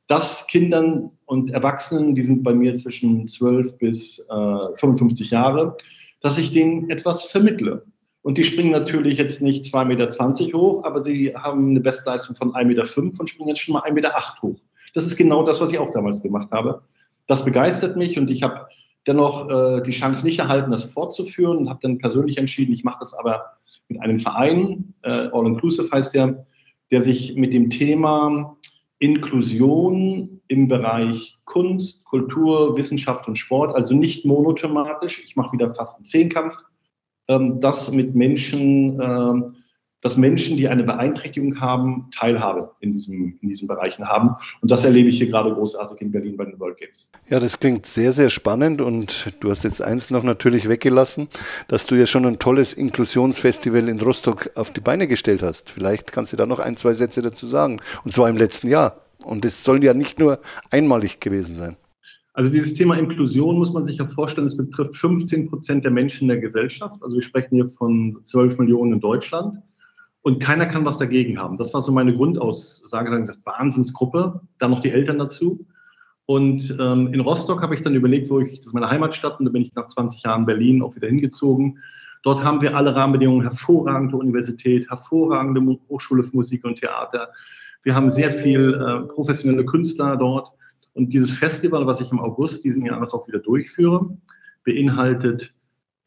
Das 0.08 0.48
Kindern 0.48 1.12
und 1.26 1.52
Erwachsenen, 1.52 2.16
die 2.16 2.24
sind 2.24 2.44
bei 2.44 2.54
mir 2.54 2.76
zwischen 2.76 3.28
12 3.28 3.78
bis 3.78 4.28
äh, 4.28 4.76
55 4.76 5.30
Jahre, 5.30 5.78
dass 6.22 6.40
ich 6.40 6.52
denen 6.52 6.90
etwas 6.90 7.26
vermittle. 7.26 7.86
Und 8.24 8.38
die 8.40 8.44
springen 8.44 8.72
natürlich 8.72 9.20
jetzt 9.20 9.42
nicht 9.42 9.66
2,20 9.66 9.86
Meter 9.86 10.58
hoch, 10.58 10.84
aber 10.84 11.04
sie 11.04 11.34
haben 11.36 11.70
eine 11.70 11.80
Bestleistung 11.80 12.36
von 12.36 12.52
1,5 12.54 12.66
Meter 12.66 13.20
und 13.20 13.30
springen 13.30 13.50
jetzt 13.50 13.62
schon 13.62 13.74
mal 13.74 13.84
1,8 13.84 13.94
Meter 13.94 14.14
hoch. 14.42 14.60
Das 14.96 15.06
ist 15.06 15.16
genau 15.16 15.46
das, 15.46 15.62
was 15.62 15.72
ich 15.72 15.78
auch 15.78 15.92
damals 15.92 16.24
gemacht 16.24 16.50
habe. 16.52 16.82
Das 17.28 17.46
begeistert 17.46 17.96
mich 17.96 18.18
und 18.18 18.32
ich 18.32 18.42
habe 18.42 18.66
dennoch 19.06 19.48
äh, 19.48 19.82
die 19.84 19.92
Chance 19.92 20.26
nicht 20.26 20.40
erhalten, 20.40 20.72
das 20.72 20.86
fortzuführen 20.86 21.58
und 21.58 21.70
habe 21.70 21.80
dann 21.84 22.00
persönlich 22.00 22.40
entschieden, 22.40 22.74
ich 22.74 22.84
mache 22.84 22.98
das 23.00 23.14
aber 23.14 23.59
mit 23.90 24.02
einem 24.02 24.20
Verein, 24.20 24.94
äh, 25.02 25.10
All 25.32 25.46
Inclusive 25.48 25.90
heißt 25.92 26.14
der, 26.16 26.46
der 26.92 27.02
sich 27.02 27.36
mit 27.36 27.54
dem 27.54 27.70
Thema 27.70 28.58
Inklusion 29.00 30.42
im 30.48 30.68
Bereich 30.68 31.38
Kunst, 31.46 32.06
Kultur, 32.06 32.78
Wissenschaft 32.78 33.28
und 33.28 33.38
Sport, 33.38 33.76
also 33.76 33.96
nicht 33.96 34.26
monothematisch, 34.26 35.24
ich 35.26 35.36
mache 35.36 35.54
wieder 35.54 35.72
fast 35.72 35.98
einen 35.98 36.06
Zehnkampf, 36.06 36.56
ähm, 37.28 37.60
das 37.62 37.92
mit 37.92 38.16
Menschen 38.16 39.00
ähm, 39.02 39.56
dass 40.02 40.16
Menschen, 40.16 40.56
die 40.56 40.68
eine 40.68 40.84
Beeinträchtigung 40.84 41.60
haben, 41.60 42.10
Teilhabe 42.18 42.72
in, 42.80 42.94
diesem, 42.94 43.38
in 43.42 43.50
diesen 43.50 43.68
Bereichen 43.68 44.08
haben. 44.08 44.36
Und 44.62 44.72
das 44.72 44.86
erlebe 44.86 45.10
ich 45.10 45.18
hier 45.18 45.28
gerade 45.28 45.54
großartig 45.54 46.00
in 46.02 46.12
Berlin 46.12 46.38
bei 46.38 46.46
den 46.46 46.60
World 46.60 46.78
Games. 46.78 47.12
Ja, 47.30 47.40
das 47.40 47.60
klingt 47.60 47.86
sehr, 47.86 48.14
sehr 48.14 48.30
spannend. 48.30 48.82
Und 48.82 49.34
du 49.42 49.50
hast 49.50 49.64
jetzt 49.64 49.82
eins 49.82 50.10
noch 50.10 50.24
natürlich 50.24 50.70
weggelassen, 50.70 51.28
dass 51.68 51.86
du 51.86 51.96
ja 51.96 52.06
schon 52.06 52.26
ein 52.26 52.40
tolles 52.40 52.74
Inklusionsfestival 52.74 53.90
in 53.90 54.00
Rostock 54.00 54.52
auf 54.56 54.72
die 54.72 54.82
Beine 54.82 55.08
gestellt 55.08 55.44
hast. 55.44 55.70
Vielleicht 55.70 56.12
kannst 56.12 56.32
du 56.32 56.38
da 56.38 56.46
noch 56.46 56.60
ein, 56.60 56.78
zwei 56.78 56.94
Sätze 56.94 57.22
dazu 57.22 57.46
sagen. 57.46 57.82
Und 58.06 58.14
zwar 58.14 58.30
im 58.30 58.38
letzten 58.38 58.70
Jahr. 58.70 59.02
Und 59.24 59.44
es 59.44 59.66
soll 59.66 59.84
ja 59.84 59.94
nicht 59.94 60.18
nur 60.18 60.40
einmalig 60.72 61.20
gewesen 61.20 61.58
sein. 61.58 61.76
Also 62.34 62.52
dieses 62.54 62.76
Thema 62.76 62.98
Inklusion 62.98 63.58
muss 63.58 63.74
man 63.74 63.84
sich 63.84 63.98
ja 63.98 64.06
vorstellen, 64.06 64.48
es 64.48 64.56
betrifft 64.56 64.96
15 64.96 65.50
Prozent 65.50 65.84
der 65.84 65.92
Menschen 65.92 66.22
in 66.22 66.28
der 66.30 66.38
Gesellschaft. 66.38 66.96
Also 67.04 67.18
wir 67.18 67.22
sprechen 67.22 67.56
hier 67.56 67.68
von 67.68 68.18
12 68.24 68.60
Millionen 68.60 68.94
in 68.94 69.00
Deutschland 69.02 69.58
und 70.22 70.40
keiner 70.40 70.66
kann 70.66 70.86
was 70.86 70.98
dagegen 70.98 71.40
haben. 71.40 71.58
Das 71.58 71.74
war 71.74 71.82
so 71.82 71.92
meine 71.92 72.14
Grundaussage. 72.14 73.10
Dann 73.10 73.22
gesagt, 73.22 73.46
Wahnsinnsgruppe, 73.46 74.42
dann 74.58 74.72
noch 74.72 74.82
die 74.82 74.92
Eltern 74.92 75.18
dazu. 75.18 75.66
Und 76.26 76.76
ähm, 76.80 77.14
in 77.14 77.22
Rostock 77.22 77.62
habe 77.62 77.74
ich 77.74 77.84
dann 77.84 77.96
überlegt, 77.96 78.30
wo 78.30 78.40
ich, 78.40 78.58
das 78.58 78.68
ist 78.68 78.74
meine 78.74 78.90
Heimatstadt, 78.90 79.40
und 79.40 79.46
da 79.46 79.52
bin 79.52 79.64
ich 79.64 79.74
nach 79.74 79.88
20 79.88 80.24
Jahren 80.24 80.46
Berlin 80.46 80.84
auch 80.84 80.96
wieder 80.96 81.08
hingezogen. 81.08 81.80
Dort 82.22 82.44
haben 82.44 82.62
wir 82.62 82.76
alle 82.76 82.94
Rahmenbedingungen, 82.94 83.42
hervorragende 83.42 84.18
Universität, 84.18 84.90
hervorragende 84.90 85.80
Hochschule 85.90 86.22
für 86.24 86.36
Musik 86.36 86.66
und 86.66 86.80
Theater. 86.80 87.30
Wir 87.84 87.96
haben 87.96 88.10
sehr 88.10 88.32
viel 88.32 88.74
äh, 88.74 89.08
professionelle 89.08 89.66
Künstler 89.66 90.18
dort. 90.18 90.52
Und 90.94 91.14
dieses 91.14 91.32
Festival, 91.32 91.88
was 91.88 92.02
ich 92.02 92.12
im 92.12 92.20
August 92.20 92.66
diesen 92.66 92.86
Jahres 92.86 93.14
auch 93.14 93.28
wieder 93.28 93.40
durchführe, 93.40 94.18
beinhaltet 94.66 95.54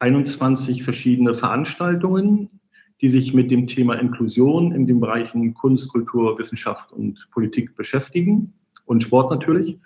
21 0.00 0.85
verschiedene 0.85 1.35
Veranstaltungen 1.35 2.61
die 3.03 3.09
sich 3.09 3.35
mit 3.35 3.51
dem 3.51 3.67
Thema 3.67 3.95
Inklusion 3.95 4.73
in 4.73 4.87
den 4.87 5.01
Bereichen 5.01 5.55
Kunst, 5.55 5.93
Kultur, 5.93 6.39
Wissenschaft 6.39 6.93
und 6.93 7.29
Politik 7.33 7.77
beschäftigen 7.77 8.53
und 8.87 9.03
Sport 9.03 9.31
natürlich. 9.31 9.79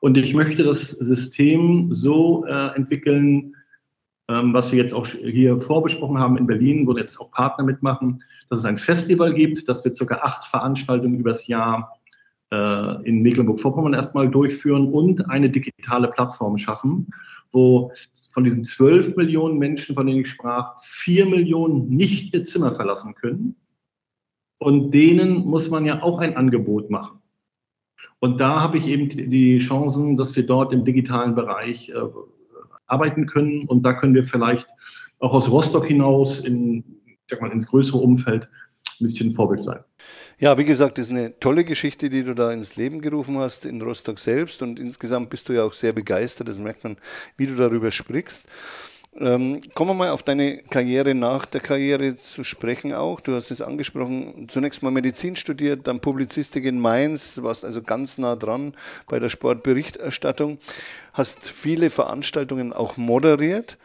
Und 0.00 0.18
ich 0.18 0.34
möchte 0.34 0.64
das 0.64 0.90
System 0.90 1.94
so 1.94 2.44
äh, 2.46 2.74
entwickeln, 2.74 3.54
ähm, 4.28 4.52
was 4.52 4.72
wir 4.72 4.78
jetzt 4.78 4.92
auch 4.92 5.06
hier 5.06 5.60
vorbesprochen 5.60 6.18
haben 6.18 6.36
in 6.36 6.46
Berlin, 6.46 6.86
wo 6.86 6.96
jetzt 6.96 7.18
auch 7.20 7.30
Partner 7.30 7.64
mitmachen, 7.64 8.22
dass 8.50 8.58
es 8.58 8.64
ein 8.64 8.76
Festival 8.76 9.32
gibt, 9.34 9.68
dass 9.68 9.84
wir 9.84 9.94
circa 9.94 10.16
acht 10.16 10.44
Veranstaltungen 10.44 11.20
übers 11.20 11.46
Jahr 11.46 11.98
äh, 12.50 13.08
in 13.08 13.22
Mecklenburg-Vorpommern 13.22 13.94
erstmal 13.94 14.28
durchführen 14.28 14.92
und 14.92 15.30
eine 15.30 15.48
digitale 15.48 16.08
Plattform 16.08 16.58
schaffen, 16.58 17.06
wo 17.54 17.92
von 18.32 18.44
diesen 18.44 18.64
12 18.64 19.16
Millionen 19.16 19.58
Menschen, 19.58 19.94
von 19.94 20.06
denen 20.06 20.20
ich 20.20 20.28
sprach, 20.28 20.78
4 20.82 21.26
Millionen 21.26 21.88
nicht 21.88 22.34
ihr 22.34 22.42
Zimmer 22.42 22.72
verlassen 22.72 23.14
können. 23.14 23.56
Und 24.58 24.92
denen 24.92 25.46
muss 25.46 25.70
man 25.70 25.84
ja 25.84 26.02
auch 26.02 26.18
ein 26.18 26.36
Angebot 26.36 26.90
machen. 26.90 27.20
Und 28.18 28.40
da 28.40 28.60
habe 28.60 28.78
ich 28.78 28.86
eben 28.86 29.08
die 29.08 29.58
Chancen, 29.58 30.16
dass 30.16 30.34
wir 30.36 30.46
dort 30.46 30.72
im 30.72 30.84
digitalen 30.84 31.34
Bereich 31.34 31.90
äh, 31.90 31.94
arbeiten 32.86 33.26
können. 33.26 33.66
Und 33.66 33.82
da 33.82 33.92
können 33.92 34.14
wir 34.14 34.24
vielleicht 34.24 34.66
auch 35.18 35.32
aus 35.32 35.50
Rostock 35.50 35.86
hinaus 35.86 36.40
in, 36.40 36.84
sag 37.28 37.40
mal, 37.40 37.50
ins 37.50 37.66
größere 37.66 37.98
Umfeld 37.98 38.48
ein 39.00 39.04
bisschen 39.04 39.32
Vorbild 39.32 39.64
sein. 39.64 39.80
Ja, 40.38 40.58
wie 40.58 40.64
gesagt, 40.64 40.98
das 40.98 41.06
ist 41.06 41.10
eine 41.12 41.38
tolle 41.38 41.64
Geschichte, 41.64 42.10
die 42.10 42.24
du 42.24 42.34
da 42.34 42.50
ins 42.50 42.76
Leben 42.76 43.00
gerufen 43.00 43.38
hast 43.38 43.66
in 43.66 43.80
Rostock 43.80 44.18
selbst 44.18 44.62
und 44.62 44.80
insgesamt 44.80 45.30
bist 45.30 45.48
du 45.48 45.52
ja 45.52 45.62
auch 45.62 45.72
sehr 45.72 45.92
begeistert, 45.92 46.48
das 46.48 46.58
merkt 46.58 46.82
man, 46.82 46.96
wie 47.36 47.46
du 47.46 47.54
darüber 47.54 47.90
sprichst. 47.90 48.46
Ähm, 49.16 49.60
kommen 49.74 49.90
wir 49.90 49.94
mal 49.94 50.10
auf 50.10 50.24
deine 50.24 50.58
Karriere 50.58 51.14
nach 51.14 51.46
der 51.46 51.60
Karriere 51.60 52.16
zu 52.16 52.42
sprechen 52.42 52.92
auch. 52.92 53.20
Du 53.20 53.32
hast 53.32 53.52
es 53.52 53.62
angesprochen, 53.62 54.48
zunächst 54.48 54.82
mal 54.82 54.90
Medizin 54.90 55.36
studiert, 55.36 55.86
dann 55.86 56.00
Publizistik 56.00 56.64
in 56.64 56.80
Mainz, 56.80 57.40
warst 57.40 57.64
also 57.64 57.80
ganz 57.80 58.18
nah 58.18 58.34
dran 58.34 58.74
bei 59.06 59.20
der 59.20 59.28
Sportberichterstattung, 59.28 60.58
hast 61.12 61.48
viele 61.48 61.90
Veranstaltungen 61.90 62.72
auch 62.72 62.96
moderiert 62.96 63.78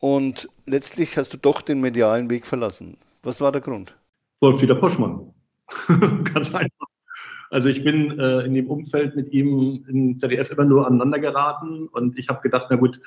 und 0.00 0.48
letztlich 0.66 1.16
hast 1.18 1.32
du 1.32 1.36
doch 1.36 1.60
den 1.60 1.80
medialen 1.80 2.28
Weg 2.28 2.44
verlassen. 2.44 2.96
Was 3.22 3.40
war 3.40 3.52
der 3.52 3.60
Grund? 3.60 3.96
Wolf-Dieter 4.40 4.74
Poschmann. 4.74 5.33
ganz 6.32 6.54
einfach. 6.54 6.86
Also 7.50 7.68
ich 7.68 7.84
bin 7.84 8.18
äh, 8.18 8.40
in 8.40 8.54
dem 8.54 8.68
Umfeld 8.68 9.14
mit 9.16 9.32
ihm 9.32 9.84
im 9.88 10.18
ZDF 10.18 10.50
immer 10.50 10.64
nur 10.64 10.86
aneinander 10.86 11.20
geraten 11.20 11.86
und 11.86 12.18
ich 12.18 12.28
habe 12.28 12.40
gedacht, 12.42 12.66
na 12.70 12.76
gut, 12.76 13.00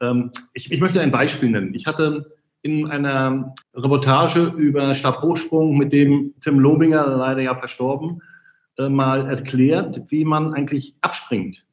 ähm, 0.00 0.30
ich, 0.54 0.72
ich 0.72 0.80
möchte 0.80 1.00
ein 1.00 1.12
Beispiel 1.12 1.50
nennen. 1.50 1.74
Ich 1.74 1.86
hatte 1.86 2.36
in 2.62 2.90
einer 2.90 3.54
Reportage 3.74 4.52
über 4.56 4.94
Stabhochsprung 4.94 5.76
mit 5.76 5.92
dem 5.92 6.34
Tim 6.42 6.58
Lobinger, 6.58 7.06
leider 7.06 7.42
ja 7.42 7.54
verstorben, 7.54 8.22
äh, 8.78 8.88
mal 8.88 9.26
erklärt, 9.26 10.02
wie 10.08 10.24
man 10.24 10.52
eigentlich 10.52 10.96
abspringt 11.00 11.64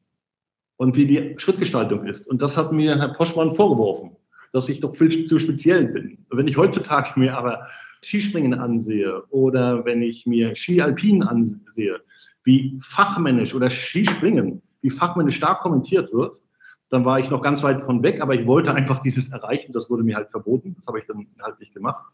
und 0.76 0.96
wie 0.96 1.06
die 1.06 1.34
Schrittgestaltung 1.38 2.06
ist. 2.06 2.28
Und 2.28 2.42
das 2.42 2.56
hat 2.56 2.72
mir 2.72 2.96
Herr 2.96 3.14
Poschmann 3.14 3.54
vorgeworfen, 3.54 4.16
dass 4.52 4.68
ich 4.68 4.80
doch 4.80 4.94
viel 4.94 5.24
zu 5.24 5.38
speziell 5.38 5.86
bin. 5.86 6.24
Wenn 6.30 6.46
ich 6.46 6.56
heutzutage 6.56 7.18
mir 7.18 7.36
aber 7.36 7.66
Skispringen 8.04 8.54
ansehe 8.54 9.22
oder 9.30 9.84
wenn 9.84 10.02
ich 10.02 10.26
mir 10.26 10.54
Ski 10.54 10.80
Alpin 10.80 11.22
ansehe, 11.22 12.00
wie 12.44 12.78
fachmännisch 12.80 13.54
oder 13.54 13.70
Skispringen, 13.70 14.62
wie 14.82 14.90
fachmännisch 14.90 15.36
stark 15.36 15.60
kommentiert 15.60 16.12
wird, 16.12 16.38
dann 16.90 17.04
war 17.04 17.18
ich 17.18 17.30
noch 17.30 17.42
ganz 17.42 17.62
weit 17.62 17.80
von 17.80 18.02
weg, 18.02 18.20
aber 18.20 18.34
ich 18.34 18.46
wollte 18.46 18.72
einfach 18.74 19.02
dieses 19.02 19.32
erreichen. 19.32 19.72
Das 19.72 19.90
wurde 19.90 20.04
mir 20.04 20.16
halt 20.16 20.30
verboten. 20.30 20.74
Das 20.76 20.86
habe 20.86 21.00
ich 21.00 21.06
dann 21.06 21.26
halt 21.42 21.58
nicht 21.58 21.74
gemacht. 21.74 22.04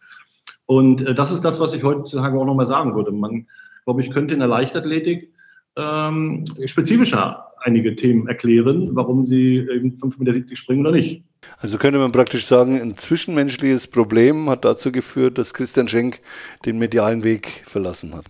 Und 0.66 1.02
äh, 1.02 1.14
das 1.14 1.32
ist 1.32 1.44
das, 1.44 1.60
was 1.60 1.74
ich 1.74 1.82
heutzutage 1.82 2.38
auch 2.38 2.44
nochmal 2.44 2.66
sagen 2.66 2.94
würde. 2.94 3.12
Man, 3.12 3.46
glaube 3.84 4.00
ich, 4.00 4.10
könnte 4.10 4.32
in 4.32 4.40
der 4.40 4.48
Leichtathletik 4.48 5.32
ähm, 5.76 6.44
spezifischer 6.64 7.48
einige 7.58 7.94
Themen 7.96 8.26
erklären, 8.28 8.90
warum 8.94 9.26
sie 9.26 9.56
eben 9.56 9.90
5,70 9.90 10.18
Meter 10.18 10.56
springen 10.56 10.86
oder 10.86 10.96
nicht. 10.96 11.24
Also 11.58 11.76
könnte 11.76 11.98
man 11.98 12.12
praktisch 12.12 12.46
sagen, 12.46 12.80
ein 12.80 12.96
zwischenmenschliches 12.96 13.86
Problem 13.86 14.48
hat 14.48 14.64
dazu 14.64 14.92
geführt, 14.92 15.36
dass 15.36 15.52
Christian 15.52 15.88
Schenk 15.88 16.20
den 16.64 16.78
medialen 16.78 17.22
Weg 17.22 17.62
verlassen 17.66 18.14
hat. 18.14 18.24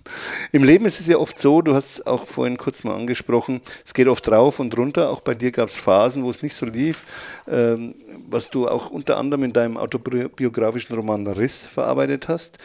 Im 0.52 0.64
Leben 0.64 0.84
ist 0.84 1.00
es 1.00 1.06
ja 1.06 1.16
oft 1.16 1.38
so, 1.38 1.62
du 1.62 1.74
hast 1.74 1.90
es 1.92 2.06
auch 2.06 2.26
vorhin 2.26 2.56
kurz 2.56 2.82
mal 2.82 2.94
angesprochen, 2.94 3.60
es 3.84 3.94
geht 3.94 4.08
oft 4.08 4.28
rauf 4.28 4.58
und 4.58 4.76
runter. 4.76 5.10
Auch 5.10 5.20
bei 5.20 5.34
dir 5.34 5.52
gab 5.52 5.68
es 5.68 5.76
Phasen, 5.76 6.24
wo 6.24 6.30
es 6.30 6.42
nicht 6.42 6.54
so 6.54 6.66
lief, 6.66 7.04
ähm, 7.48 7.94
was 8.28 8.50
du 8.50 8.68
auch 8.68 8.90
unter 8.90 9.16
anderem 9.16 9.44
in 9.44 9.52
deinem 9.52 9.76
autobiografischen 9.76 10.96
Roman 10.96 11.26
Riss 11.26 11.66
verarbeitet 11.66 12.28
hast 12.28 12.58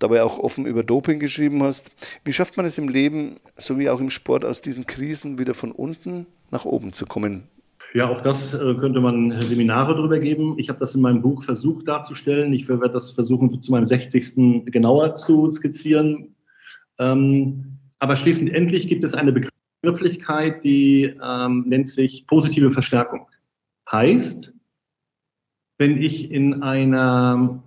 dabei 0.00 0.22
auch 0.24 0.38
offen 0.38 0.66
über 0.66 0.82
Doping 0.82 1.18
geschrieben 1.18 1.62
hast. 1.62 1.90
Wie 2.24 2.32
schafft 2.32 2.56
man 2.56 2.66
es 2.66 2.76
im 2.76 2.88
Leben, 2.88 3.36
so 3.56 3.78
wie 3.78 3.88
auch 3.88 4.00
im 4.00 4.10
Sport, 4.10 4.44
aus 4.44 4.60
diesen 4.60 4.86
Krisen 4.86 5.38
wieder 5.38 5.54
von 5.54 5.72
unten 5.72 6.26
nach 6.50 6.64
oben 6.66 6.92
zu 6.92 7.06
kommen? 7.06 7.48
Ja, 7.96 8.08
auch 8.08 8.22
das 8.22 8.52
äh, 8.52 8.74
könnte 8.74 9.00
man 9.00 9.40
Seminare 9.42 9.94
darüber 9.94 10.18
geben. 10.18 10.58
Ich 10.58 10.68
habe 10.68 10.80
das 10.80 10.96
in 10.96 11.00
meinem 11.00 11.22
Buch 11.22 11.44
versucht 11.44 11.86
darzustellen. 11.86 12.52
Ich 12.52 12.68
werde 12.68 12.90
das 12.90 13.12
versuchen, 13.12 13.62
zu 13.62 13.70
meinem 13.70 13.86
60. 13.86 14.64
genauer 14.66 15.14
zu 15.14 15.52
skizzieren. 15.52 16.34
Ähm, 16.98 17.78
aber 18.00 18.16
schließlich 18.16 18.52
endlich 18.52 18.88
gibt 18.88 19.04
es 19.04 19.14
eine 19.14 19.32
Begrifflichkeit, 19.32 20.64
die 20.64 21.14
ähm, 21.22 21.64
nennt 21.68 21.88
sich 21.88 22.26
positive 22.26 22.72
Verstärkung. 22.72 23.28
Heißt, 23.88 24.52
wenn 25.78 26.02
ich 26.02 26.32
in 26.32 26.64
einer 26.64 27.62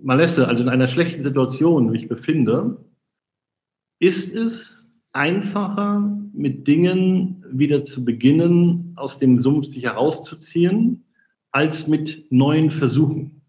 Malesse, 0.00 0.48
also 0.48 0.64
in 0.64 0.68
einer 0.68 0.88
schlechten 0.88 1.22
Situation 1.22 1.90
mich 1.90 2.08
befinde, 2.08 2.84
ist 4.00 4.34
es 4.34 4.92
einfacher, 5.12 6.17
mit 6.34 6.66
Dingen 6.66 7.44
wieder 7.50 7.84
zu 7.84 8.04
beginnen, 8.04 8.94
aus 8.96 9.18
dem 9.18 9.38
Sumpf 9.38 9.66
sich 9.66 9.84
herauszuziehen, 9.84 11.04
als 11.52 11.88
mit 11.88 12.30
neuen 12.30 12.70
Versuchen. 12.70 13.42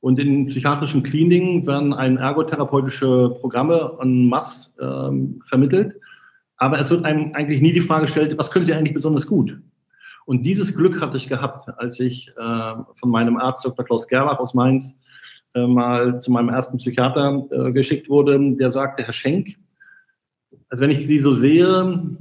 Und 0.00 0.18
in 0.18 0.46
psychiatrischen 0.46 1.02
Kliniken 1.02 1.66
werden 1.66 1.92
ein 1.92 2.16
ergotherapeutische 2.16 3.36
Programme 3.40 3.98
en 4.00 4.28
masse 4.28 4.72
ähm, 4.80 5.42
vermittelt. 5.46 5.94
Aber 6.56 6.78
es 6.78 6.90
wird 6.90 7.04
einem 7.04 7.32
eigentlich 7.34 7.60
nie 7.60 7.72
die 7.72 7.80
Frage 7.80 8.06
gestellt, 8.06 8.36
was 8.38 8.50
können 8.50 8.66
Sie 8.66 8.74
eigentlich 8.74 8.94
besonders 8.94 9.26
gut? 9.26 9.58
Und 10.26 10.42
dieses 10.42 10.76
Glück 10.76 11.00
hatte 11.00 11.16
ich 11.16 11.28
gehabt, 11.28 11.68
als 11.78 11.98
ich 12.00 12.28
äh, 12.28 12.74
von 12.94 13.10
meinem 13.10 13.36
Arzt 13.36 13.64
Dr. 13.64 13.84
Klaus 13.84 14.08
Gerbach 14.08 14.38
aus 14.38 14.54
Mainz 14.54 15.02
äh, 15.54 15.66
mal 15.66 16.20
zu 16.20 16.30
meinem 16.30 16.48
ersten 16.50 16.78
Psychiater 16.78 17.46
äh, 17.50 17.72
geschickt 17.72 18.08
wurde. 18.08 18.38
Der 18.56 18.70
sagte, 18.70 19.02
Herr 19.02 19.12
Schenk, 19.12 19.56
also 20.70 20.82
wenn 20.82 20.90
ich 20.90 21.06
Sie 21.06 21.18
so 21.18 21.34
sehe, 21.34 22.16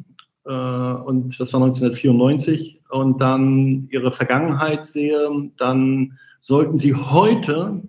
äh, 0.46 0.51
und 0.51 1.39
das 1.39 1.53
war 1.53 1.62
1994, 1.62 2.82
und 2.89 3.22
dann 3.22 3.88
Ihre 3.91 4.12
Vergangenheit 4.12 4.86
sehe, 4.86 5.51
dann 5.58 6.18
sollten 6.41 6.77
Sie 6.77 6.96
heute 6.96 7.84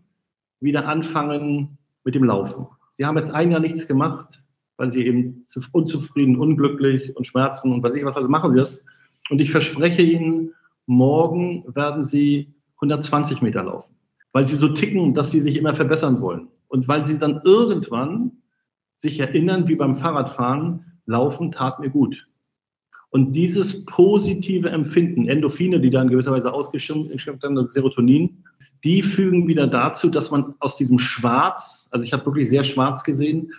wieder 0.61 0.87
anfangen 0.87 1.79
mit 2.05 2.15
dem 2.15 2.25
Laufen. 2.25 2.67
Sie 2.95 3.07
haben 3.07 3.17
jetzt 3.17 3.31
ein 3.31 3.51
Jahr 3.51 3.61
nichts 3.61 3.89
gemacht, 3.89 4.43
weil 4.77 4.93
Sie 4.93 5.07
eben 5.07 5.47
unzufrieden, 5.73 6.37
unglücklich 6.37 7.17
und 7.17 7.27
Schmerzen 7.27 7.73
und 7.73 7.83
was 7.83 7.95
ich 7.95 8.05
was, 8.05 8.17
also 8.17 8.29
machen 8.29 8.53
Sie 8.53 8.59
das. 8.59 8.87
Und 9.31 9.41
ich 9.41 9.51
verspreche 9.51 10.03
Ihnen, 10.03 10.53
morgen 10.87 11.65
werden 11.75 12.05
Sie 12.05 12.53
120 12.77 13.41
Meter 13.41 13.63
laufen, 13.63 13.95
weil 14.33 14.47
Sie 14.47 14.57
so 14.57 14.69
ticken, 14.69 15.15
dass 15.15 15.31
Sie 15.31 15.41
sich 15.41 15.57
immer 15.57 15.75
verbessern 15.75 16.21
wollen. 16.21 16.49
Und 16.69 16.89
weil 16.89 17.05
Sie 17.05 17.19
dann 17.19 17.41
irgendwann 17.45 18.33
sich 19.01 19.19
erinnern, 19.19 19.67
wie 19.67 19.77
beim 19.77 19.97
Fahrradfahren, 19.97 20.85
Laufen 21.07 21.51
tat 21.51 21.81
mir 21.81 21.89
gut. 21.89 22.29
Und 23.09 23.33
dieses 23.33 23.87
positive 23.87 24.69
Empfinden, 24.69 25.27
Endorphine, 25.27 25.81
die 25.81 25.89
dann 25.89 26.09
in 26.09 26.11
gewisser 26.11 26.53
ausgeschüttet 26.53 27.43
werden, 27.43 27.71
Serotonin, 27.71 28.45
die 28.85 29.03
fügen 29.03 29.49
wieder 29.49 29.67
dazu, 29.67 30.11
dass 30.11 30.31
man 30.31 30.55
aus 30.61 30.77
diesem 30.77 30.99
Schwarz, 30.99 31.89
also 31.93 32.05
ich 32.05 32.13
habe 32.13 32.27
wirklich 32.27 32.51
sehr 32.51 32.63
schwarz 32.63 33.03
gesehen, 33.03 33.53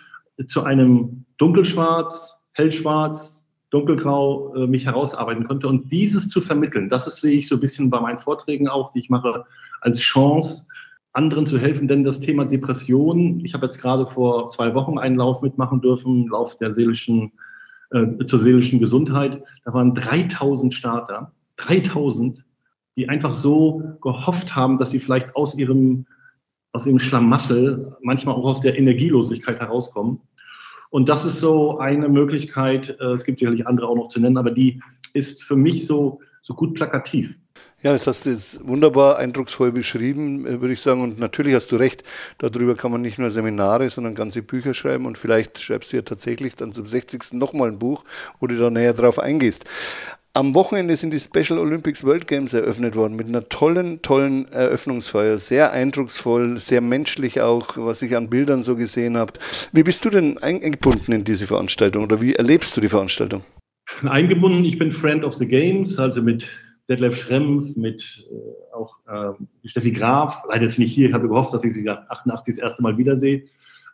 zu 0.45 0.63
einem 0.63 1.25
dunkelschwarz, 1.37 2.39
hellschwarz, 2.53 3.43
dunkelgrau 3.71 4.53
äh, 4.55 4.67
mich 4.67 4.85
herausarbeiten 4.85 5.47
konnte. 5.47 5.67
Und 5.67 5.91
dieses 5.91 6.29
zu 6.29 6.39
vermitteln, 6.39 6.89
das 6.89 7.07
ist, 7.07 7.19
sehe 7.21 7.39
ich 7.39 7.47
so 7.47 7.55
ein 7.55 7.61
bisschen 7.61 7.89
bei 7.89 7.99
meinen 7.99 8.19
Vorträgen 8.19 8.67
auch, 8.67 8.93
die 8.93 8.99
ich 8.99 9.09
mache, 9.09 9.45
als 9.81 9.99
Chance, 9.99 10.67
anderen 11.13 11.45
zu 11.45 11.57
helfen, 11.57 11.87
denn 11.87 12.03
das 12.03 12.21
Thema 12.21 12.45
Depression, 12.45 13.43
ich 13.43 13.53
habe 13.53 13.65
jetzt 13.65 13.81
gerade 13.81 14.05
vor 14.05 14.49
zwei 14.49 14.73
Wochen 14.73 14.97
einen 14.97 15.17
Lauf 15.17 15.41
mitmachen 15.41 15.81
dürfen, 15.81 16.27
Lauf 16.27 16.57
der 16.57 16.73
seelischen, 16.73 17.33
äh, 17.91 18.25
zur 18.25 18.39
seelischen 18.39 18.79
Gesundheit. 18.79 19.43
Da 19.65 19.73
waren 19.73 19.93
3000 19.93 20.73
Starter, 20.73 21.33
3000, 21.57 22.43
die 22.95 23.09
einfach 23.09 23.33
so 23.33 23.97
gehofft 24.01 24.55
haben, 24.55 24.77
dass 24.77 24.91
sie 24.91 24.99
vielleicht 24.99 25.35
aus 25.35 25.57
ihrem, 25.57 26.05
aus 26.71 26.85
ihrem 26.85 26.99
Schlamassel, 26.99 27.97
manchmal 28.01 28.35
auch 28.35 28.45
aus 28.45 28.61
der 28.61 28.77
Energielosigkeit 28.77 29.59
herauskommen. 29.59 30.21
Und 30.89 31.09
das 31.09 31.25
ist 31.25 31.39
so 31.39 31.79
eine 31.79 32.07
Möglichkeit, 32.07 32.97
äh, 32.99 33.13
es 33.13 33.25
gibt 33.25 33.39
sicherlich 33.39 33.67
andere 33.67 33.87
auch 33.87 33.95
noch 33.95 34.09
zu 34.09 34.19
nennen, 34.19 34.37
aber 34.37 34.51
die 34.51 34.81
ist 35.13 35.43
für 35.43 35.57
mich 35.57 35.87
so, 35.87 36.21
so 36.41 36.53
gut 36.53 36.73
plakativ. 36.73 37.37
Ja, 37.83 37.91
das 37.91 38.05
hast 38.05 38.27
du 38.27 38.29
jetzt 38.29 38.65
wunderbar 38.67 39.17
eindrucksvoll 39.17 39.71
beschrieben, 39.71 40.45
äh, 40.45 40.61
würde 40.61 40.73
ich 40.73 40.81
sagen. 40.81 41.01
Und 41.01 41.19
natürlich 41.19 41.55
hast 41.55 41.71
du 41.71 41.77
recht, 41.77 42.03
darüber 42.37 42.75
kann 42.75 42.91
man 42.91 43.01
nicht 43.01 43.17
nur 43.17 43.31
Seminare, 43.31 43.89
sondern 43.89 44.13
ganze 44.13 44.43
Bücher 44.43 44.75
schreiben. 44.75 45.07
Und 45.07 45.17
vielleicht 45.17 45.59
schreibst 45.59 45.91
du 45.91 45.97
ja 45.97 46.03
tatsächlich 46.03 46.55
dann 46.55 46.73
zum 46.73 46.85
60. 46.85 47.33
nochmal 47.33 47.69
ein 47.69 47.79
Buch, 47.79 48.03
wo 48.39 48.45
du 48.45 48.55
da 48.55 48.69
näher 48.69 48.93
drauf 48.93 49.17
eingehst. 49.17 49.65
Am 50.33 50.55
Wochenende 50.55 50.95
sind 50.95 51.11
die 51.11 51.19
Special 51.19 51.59
Olympics 51.59 52.05
World 52.05 52.25
Games 52.25 52.53
eröffnet 52.53 52.95
worden 52.95 53.17
mit 53.17 53.27
einer 53.27 53.49
tollen, 53.49 54.01
tollen 54.01 54.47
Eröffnungsfeier. 54.49 55.37
Sehr 55.39 55.73
eindrucksvoll, 55.73 56.57
sehr 56.57 56.79
menschlich 56.79 57.41
auch, 57.41 57.75
was 57.75 58.01
ich 58.01 58.15
an 58.15 58.29
Bildern 58.29 58.63
so 58.63 58.77
gesehen 58.77 59.17
habe. 59.17 59.33
Wie 59.73 59.83
bist 59.83 60.05
du 60.05 60.09
denn 60.09 60.37
eingebunden 60.37 61.11
in 61.11 61.23
diese 61.25 61.47
Veranstaltung 61.47 62.03
oder 62.03 62.21
wie 62.21 62.35
erlebst 62.35 62.77
du 62.77 62.81
die 62.81 62.87
Veranstaltung? 62.87 63.41
Eingebunden, 64.03 64.63
ich 64.63 64.79
bin 64.79 64.91
Friend 64.91 65.25
of 65.25 65.33
the 65.33 65.45
Games, 65.45 65.99
also 65.99 66.21
mit 66.21 66.47
Detlef 66.89 67.15
Schrempf, 67.15 67.75
mit 67.75 68.27
äh, 68.31 68.75
auch 68.75 68.99
äh, 69.07 69.67
Steffi 69.67 69.91
Graf. 69.91 70.43
Leider 70.47 70.65
ist 70.65 70.75
sie 70.75 70.83
nicht 70.83 70.93
hier. 70.93 71.07
Ich 71.07 71.13
habe 71.13 71.27
gehofft, 71.27 71.53
dass 71.53 71.63
ich 71.63 71.73
sie 71.73 71.89
88 71.89 72.55
das 72.55 72.63
erste 72.63 72.81
Mal 72.81 72.97
wiedersehe. 72.97 73.43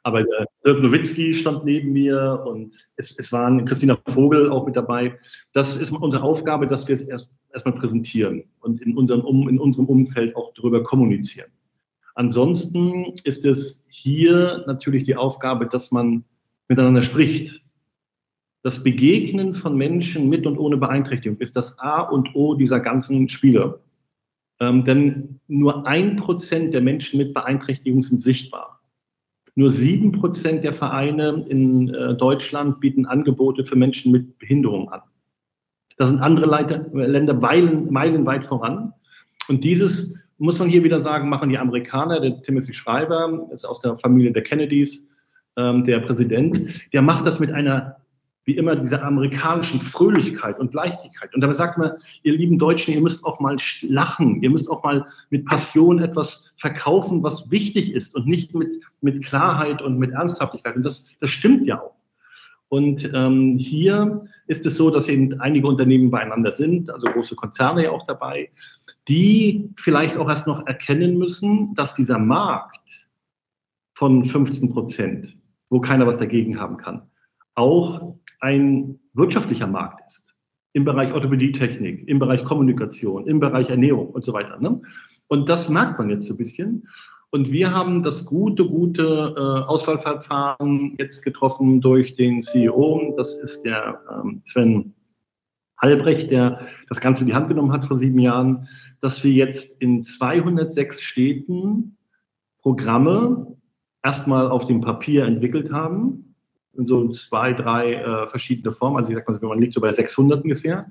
Aber 0.04 0.22
äh, 0.22 0.46
Dirk 0.66 0.82
Nowitzki 0.82 1.34
stand 1.34 1.66
neben 1.66 1.92
mir 1.92 2.44
und 2.46 2.88
es, 2.96 3.18
es 3.18 3.32
waren 3.32 3.66
Christina 3.66 3.98
Vogel 4.08 4.50
auch 4.50 4.66
mit 4.66 4.76
dabei. 4.76 5.20
Das 5.54 5.78
ist 5.78 5.92
unsere 5.92 6.24
Aufgabe, 6.24 6.68
dass 6.68 6.88
wir 6.88 6.96
es 6.96 7.02
erst 7.02 7.32
erstmal 7.58 7.76
präsentieren 7.76 8.44
und 8.60 8.82
in 8.82 8.96
unserem, 8.96 9.22
um, 9.22 9.50
in 9.50 9.60
unserem 9.60 9.88
Umfeld 9.88 10.36
auch 10.36 10.54
darüber 10.54 10.84
kommunizieren. 10.84 11.50
Ansonsten 12.16 13.14
ist 13.24 13.46
es 13.46 13.86
hier 13.90 14.64
natürlich 14.68 15.04
die 15.04 15.16
Aufgabe, 15.16 15.68
dass 15.68 15.92
man 15.92 16.24
miteinander 16.68 17.02
spricht. 17.02 17.62
Das 18.64 18.84
Begegnen 18.84 19.54
von 19.54 19.78
Menschen 19.78 20.30
mit 20.30 20.46
und 20.46 20.58
ohne 20.58 20.78
Beeinträchtigung 20.78 21.38
ist 21.40 21.56
das 21.56 21.80
A 21.80 22.02
und 22.02 22.36
O 22.36 22.56
dieser 22.56 22.80
ganzen 22.80 23.30
Spiele. 23.30 23.80
Ähm, 24.60 24.84
denn 24.86 25.40
nur 25.48 25.88
ein 25.88 26.18
Prozent 26.18 26.74
der 26.74 26.82
Menschen 26.82 27.20
mit 27.20 27.34
Beeinträchtigung 27.34 28.04
sind 28.04 28.22
sichtbar. 28.22 28.82
Nur 29.56 29.70
sieben 29.70 30.12
Prozent 30.12 30.64
der 30.64 30.74
Vereine 30.74 31.46
in 31.50 31.94
äh, 31.94 32.16
Deutschland 32.16 32.80
bieten 32.80 33.06
Angebote 33.06 33.64
für 33.64 33.76
Menschen 33.76 34.12
mit 34.12 34.38
Behinderung 34.40 34.92
an. 34.92 35.02
Da 35.98 36.06
sind 36.06 36.22
andere 36.22 36.46
Leiter, 36.46 36.86
Länder 36.94 37.34
meilen, 37.34 37.92
meilenweit 37.92 38.46
voran. 38.46 38.94
Und 39.48 39.64
dieses 39.64 40.20
muss 40.38 40.60
man 40.60 40.70
hier 40.70 40.84
wieder 40.84 41.02
sagen, 41.02 41.30
machen 41.30 41.50
die 41.50 41.58
Amerikaner. 41.58 42.20
Der 42.20 42.42
Timothy 42.44 42.74
Schreiber 42.74 43.48
ist 43.52 43.66
aus 43.66 43.82
der 43.82 43.96
Familie 43.96 44.32
der 44.32 44.44
Kennedys, 44.44 45.12
ähm, 45.56 45.84
der 45.84 46.00
Präsident. 46.00 46.94
Der 46.94 47.02
macht 47.02 47.26
das 47.26 47.40
mit 47.40 47.52
einer 47.52 47.98
wie 48.48 48.56
immer 48.56 48.78
dieser 48.78 49.04
amerikanischen 49.04 49.82
Fröhlichkeit 49.82 50.58
und 50.58 50.74
Leichtigkeit. 50.74 51.36
Und 51.36 51.42
dabei 51.42 51.52
sagt 51.52 51.78
man, 51.78 51.92
ihr 52.24 52.32
lieben 52.32 52.58
Deutschen, 52.58 52.94
ihr 52.94 53.02
müsst 53.02 53.26
auch 53.26 53.42
mal 53.42 53.58
lachen, 53.82 54.42
ihr 54.42 54.50
müsst 54.50 54.72
auch 54.72 54.84
mal 54.84 55.06
mit 55.30 55.46
Passion 55.46 56.00
etwas 56.00 56.54
verkaufen, 56.56 57.22
was 57.24 57.52
wichtig 57.52 57.94
ist 57.94 58.16
und 58.16 58.26
nicht 58.26 58.56
mit, 58.56 58.82
mit 59.02 59.26
Klarheit 59.26 59.82
und 59.82 60.00
mit 60.00 60.12
Ernsthaftigkeit. 60.12 60.78
Und 60.78 60.84
das, 60.84 61.10
das 61.20 61.30
stimmt 61.30 61.66
ja 61.66 61.82
auch. 61.82 61.96
Und 62.70 63.12
ähm, 63.14 63.58
hier 63.58 64.26
ist 64.48 64.66
es 64.66 64.78
so, 64.78 64.92
dass 64.92 65.10
eben 65.10 65.42
einige 65.42 65.68
Unternehmen 65.68 66.10
beieinander 66.10 66.54
sind, 66.54 66.90
also 66.90 67.08
große 67.08 67.36
Konzerne 67.36 67.84
ja 67.84 67.92
auch 67.92 68.08
dabei, 68.08 68.50
die 69.10 69.74
vielleicht 69.76 70.18
auch 70.18 70.30
erst 70.30 70.48
noch 70.48 70.66
erkennen 70.68 71.18
müssen, 71.18 71.76
dass 71.76 71.96
dieser 71.96 72.18
Markt 72.18 72.80
von 73.94 74.24
15 74.24 74.72
Prozent, 74.72 75.36
wo 75.70 75.82
keiner 75.82 76.08
was 76.08 76.18
dagegen 76.18 76.62
haben 76.62 76.78
kann, 76.78 77.10
auch 77.58 78.16
ein 78.40 79.00
wirtschaftlicher 79.14 79.68
Markt 79.68 80.02
ist. 80.08 80.36
Im 80.74 80.86
Bereich 80.86 81.14
Orthopädietechnik, 81.14 82.08
im 82.08 82.20
Bereich 82.20 82.44
Kommunikation, 82.44 83.26
im 83.28 83.40
Bereich 83.40 83.70
Ernährung 83.70 84.10
und 84.10 84.24
so 84.24 84.34
weiter. 84.34 84.60
Ne? 84.60 84.80
Und 85.28 85.50
das 85.50 85.70
merkt 85.70 85.98
man 85.98 86.10
jetzt 86.10 86.28
so 86.28 86.36
ein 86.36 86.38
bisschen. 86.38 86.88
Und 87.30 87.52
wir 87.52 87.74
haben 87.74 88.04
das 88.04 88.26
gute, 88.26 88.66
gute 88.66 89.34
äh, 89.36 89.68
Auswahlverfahren 89.68 90.96
jetzt 90.98 91.24
getroffen 91.24 91.82
durch 91.82 92.16
den 92.16 92.42
CEO. 92.42 93.16
Das 93.18 93.42
ist 93.42 93.64
der 93.64 94.00
ähm, 94.10 94.42
Sven 94.46 94.94
Halbrecht, 95.80 96.32
der 96.32 96.68
das 96.90 97.02
Ganze 97.02 97.22
in 97.22 97.28
die 97.28 97.36
Hand 97.36 97.50
genommen 97.50 97.72
hat 97.72 97.86
vor 97.86 97.98
sieben 97.98 98.20
Jahren, 98.20 98.68
dass 99.02 99.24
wir 99.24 99.32
jetzt 99.32 99.82
in 99.82 100.04
206 100.04 101.02
Städten 101.02 101.98
Programme 102.62 103.58
erstmal 104.04 104.50
auf 104.50 104.66
dem 104.66 104.82
Papier 104.82 105.26
entwickelt 105.26 105.72
haben, 105.72 106.27
in 106.78 106.86
so 106.86 107.10
zwei, 107.10 107.54
drei 107.54 107.96
äh, 107.96 108.28
verschiedene 108.28 108.72
Formen. 108.72 108.98
Also 108.98 109.10
ich 109.12 109.18
sag 109.18 109.42
mal, 109.42 109.50
man 109.50 109.60
liegt 109.60 109.74
so 109.74 109.82
bei 109.82 109.92
600 109.92 110.44
ungefähr, 110.44 110.90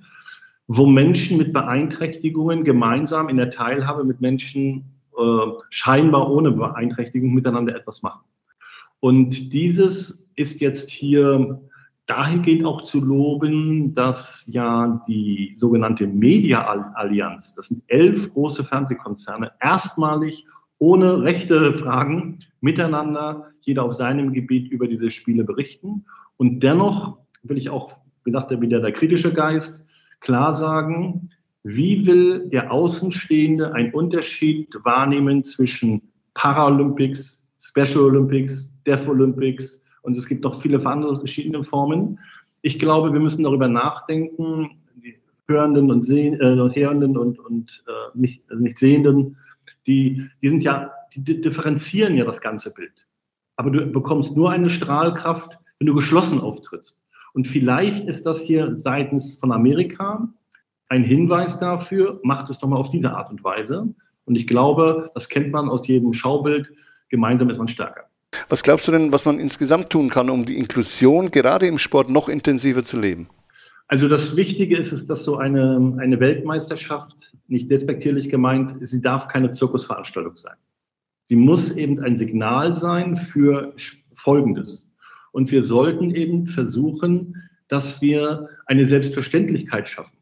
wo 0.66 0.86
Menschen 0.86 1.38
mit 1.38 1.52
Beeinträchtigungen 1.52 2.64
gemeinsam 2.64 3.28
in 3.28 3.36
der 3.36 3.50
Teilhabe 3.50 4.04
mit 4.04 4.20
Menschen 4.20 4.84
äh, 5.16 5.22
scheinbar 5.70 6.30
ohne 6.30 6.52
Beeinträchtigung 6.52 7.32
miteinander 7.32 7.74
etwas 7.74 8.02
machen. 8.02 8.22
Und 9.00 9.52
dieses 9.52 10.28
ist 10.36 10.60
jetzt 10.60 10.90
hier 10.90 11.60
dahingehend 12.06 12.64
auch 12.64 12.82
zu 12.82 13.04
loben, 13.04 13.94
dass 13.94 14.46
ja 14.46 15.04
die 15.08 15.52
sogenannte 15.54 16.06
Media 16.06 16.92
Allianz, 16.94 17.54
das 17.54 17.68
sind 17.68 17.82
elf 17.88 18.32
große 18.32 18.64
Fernsehkonzerne, 18.64 19.52
erstmalig 19.60 20.46
ohne 20.78 21.22
rechte 21.22 21.74
Fragen 21.74 22.40
miteinander, 22.66 23.52
jeder 23.60 23.84
auf 23.84 23.94
seinem 23.94 24.32
Gebiet 24.32 24.72
über 24.72 24.88
diese 24.88 25.12
Spiele 25.12 25.44
berichten. 25.44 26.04
Und 26.36 26.60
dennoch 26.64 27.18
will 27.44 27.58
ich 27.58 27.70
auch, 27.70 27.96
wie 28.24 28.32
sagte 28.32 28.60
wieder 28.60 28.80
der 28.80 28.90
kritische 28.90 29.32
Geist, 29.32 29.84
klar 30.18 30.52
sagen, 30.52 31.30
wie 31.62 32.06
will 32.06 32.48
der 32.48 32.72
Außenstehende 32.72 33.72
einen 33.72 33.94
Unterschied 33.94 34.68
wahrnehmen 34.82 35.44
zwischen 35.44 36.02
Paralympics, 36.34 37.46
Special 37.58 38.04
Olympics, 38.04 38.76
Deaf 38.84 39.08
Olympics 39.08 39.84
und 40.02 40.16
es 40.16 40.26
gibt 40.26 40.42
noch 40.42 40.60
viele 40.60 40.80
verschiedene 40.80 41.62
Formen. 41.62 42.18
Ich 42.62 42.80
glaube, 42.80 43.12
wir 43.12 43.20
müssen 43.20 43.44
darüber 43.44 43.68
nachdenken, 43.68 44.70
die 44.96 45.14
Hörenden 45.46 45.90
und, 45.92 46.04
Seh 46.04 46.28
äh, 46.28 46.70
Hörenden 46.74 47.16
und, 47.16 47.38
und 47.38 47.84
äh, 47.86 48.18
nicht, 48.18 48.42
also 48.50 48.60
nicht 48.60 48.78
Sehenden, 48.78 49.36
die, 49.86 50.28
die 50.42 50.48
sind 50.48 50.64
ja, 50.64 50.90
die 51.16 51.40
differenzieren 51.40 52.16
ja 52.16 52.24
das 52.24 52.40
ganze 52.40 52.72
Bild. 52.74 53.06
Aber 53.56 53.70
du 53.70 53.86
bekommst 53.86 54.36
nur 54.36 54.50
eine 54.50 54.70
Strahlkraft, 54.70 55.58
wenn 55.78 55.86
du 55.86 55.94
geschlossen 55.94 56.40
auftrittst. 56.40 57.02
Und 57.34 57.46
vielleicht 57.46 58.06
ist 58.06 58.24
das 58.24 58.40
hier 58.40 58.74
seitens 58.74 59.38
von 59.38 59.52
Amerika 59.52 60.28
ein 60.88 61.04
Hinweis 61.04 61.58
dafür, 61.58 62.20
macht 62.22 62.48
es 62.50 62.58
doch 62.58 62.68
mal 62.68 62.76
auf 62.76 62.90
diese 62.90 63.12
Art 63.12 63.30
und 63.30 63.42
Weise. 63.42 63.88
Und 64.24 64.36
ich 64.36 64.46
glaube, 64.46 65.10
das 65.14 65.28
kennt 65.28 65.52
man 65.52 65.68
aus 65.68 65.86
jedem 65.86 66.12
Schaubild, 66.12 66.72
gemeinsam 67.08 67.50
ist 67.50 67.58
man 67.58 67.68
stärker. 67.68 68.04
Was 68.48 68.62
glaubst 68.62 68.86
du 68.88 68.92
denn, 68.92 69.12
was 69.12 69.24
man 69.24 69.38
insgesamt 69.38 69.90
tun 69.90 70.08
kann, 70.08 70.30
um 70.30 70.44
die 70.44 70.58
Inklusion 70.58 71.30
gerade 71.30 71.66
im 71.66 71.78
Sport 71.78 72.08
noch 72.08 72.28
intensiver 72.28 72.84
zu 72.84 73.00
leben? 73.00 73.28
Also 73.88 74.08
das 74.08 74.36
Wichtige 74.36 74.76
ist, 74.76 74.92
ist, 74.92 75.08
dass 75.08 75.24
so 75.24 75.36
eine, 75.36 75.96
eine 75.98 76.18
Weltmeisterschaft, 76.18 77.32
nicht 77.48 77.70
despektierlich 77.70 78.28
gemeint, 78.28 78.78
sie 78.86 79.00
darf 79.00 79.28
keine 79.28 79.52
Zirkusveranstaltung 79.52 80.36
sein. 80.36 80.56
Sie 81.26 81.36
muss 81.36 81.76
eben 81.76 82.00
ein 82.00 82.16
Signal 82.16 82.74
sein 82.74 83.16
für 83.16 83.74
Folgendes. 84.14 84.90
Und 85.32 85.50
wir 85.50 85.62
sollten 85.62 86.12
eben 86.12 86.46
versuchen, 86.46 87.42
dass 87.68 88.00
wir 88.00 88.48
eine 88.66 88.86
Selbstverständlichkeit 88.86 89.88
schaffen. 89.88 90.16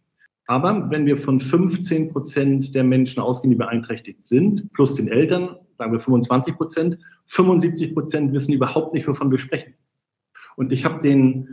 Aber 0.46 0.90
wenn 0.90 1.06
wir 1.06 1.16
von 1.16 1.40
15 1.40 2.10
Prozent 2.10 2.74
der 2.74 2.84
Menschen 2.84 3.22
ausgehen, 3.22 3.50
die 3.50 3.56
beeinträchtigt 3.56 4.26
sind, 4.26 4.72
plus 4.72 4.94
den 4.94 5.08
Eltern, 5.08 5.56
sagen 5.78 5.92
wir 5.92 5.98
25 5.98 6.56
Prozent, 6.56 6.98
75 7.26 7.94
Prozent 7.94 8.32
wissen 8.32 8.52
überhaupt 8.52 8.94
nicht, 8.94 9.06
wovon 9.06 9.30
wir 9.30 9.38
sprechen. 9.38 9.74
Und 10.56 10.72
ich 10.72 10.84
habe 10.84 11.02
den 11.02 11.48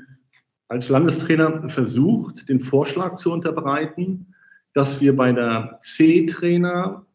als 0.68 0.88
Landestrainer 0.88 1.70
versucht, 1.70 2.48
den 2.48 2.62
Vorschlag 2.62 3.18
zu 3.18 3.34
unterbreiten, 3.34 4.34
dass 4.74 5.02
wir 5.02 5.16
bei 5.16 5.34
der 5.34 5.80
C-Trainer 5.82 7.06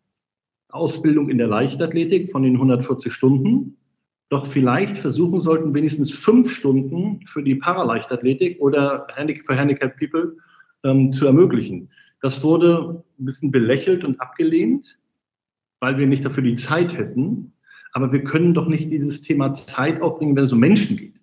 Ausbildung 0.77 1.29
in 1.29 1.39
der 1.39 1.49
Leichtathletik 1.49 2.31
von 2.31 2.43
den 2.43 2.55
140 2.55 3.13
Stunden 3.13 3.77
doch 4.29 4.47
vielleicht 4.47 4.99
versuchen 4.99 5.41
sollten, 5.41 5.75
wenigstens 5.75 6.11
fünf 6.11 6.51
Stunden 6.51 7.25
für 7.27 7.43
die 7.43 7.55
Paraleichtathletik 7.55 8.61
oder 8.61 9.07
für 9.45 9.55
Handicapped 9.57 9.99
People 9.99 10.37
ähm, 10.85 11.13
zu 11.13 11.27
ermöglichen. 11.27 11.91
Das 12.23 12.43
wurde 12.43 13.05
ein 13.19 13.25
bisschen 13.25 13.53
belächelt 13.53 14.05
und 14.05 14.21
abgelehnt, 14.21 14.99
weil 15.81 15.99
wir 15.99 16.07
nicht 16.07 16.25
dafür 16.25 16.43
die 16.43 16.57
Zeit 16.57 16.97
hätten. 16.97 17.53
Aber 17.93 18.13
wir 18.13 18.25
können 18.25 18.53
doch 18.53 18.67
nicht 18.67 18.91
dieses 18.91 19.23
Thema 19.23 19.53
Zeit 19.53 20.03
aufbringen, 20.03 20.35
wenn 20.35 20.45
es 20.45 20.53
um 20.53 20.59
Menschen 20.59 20.97
geht. 20.97 21.15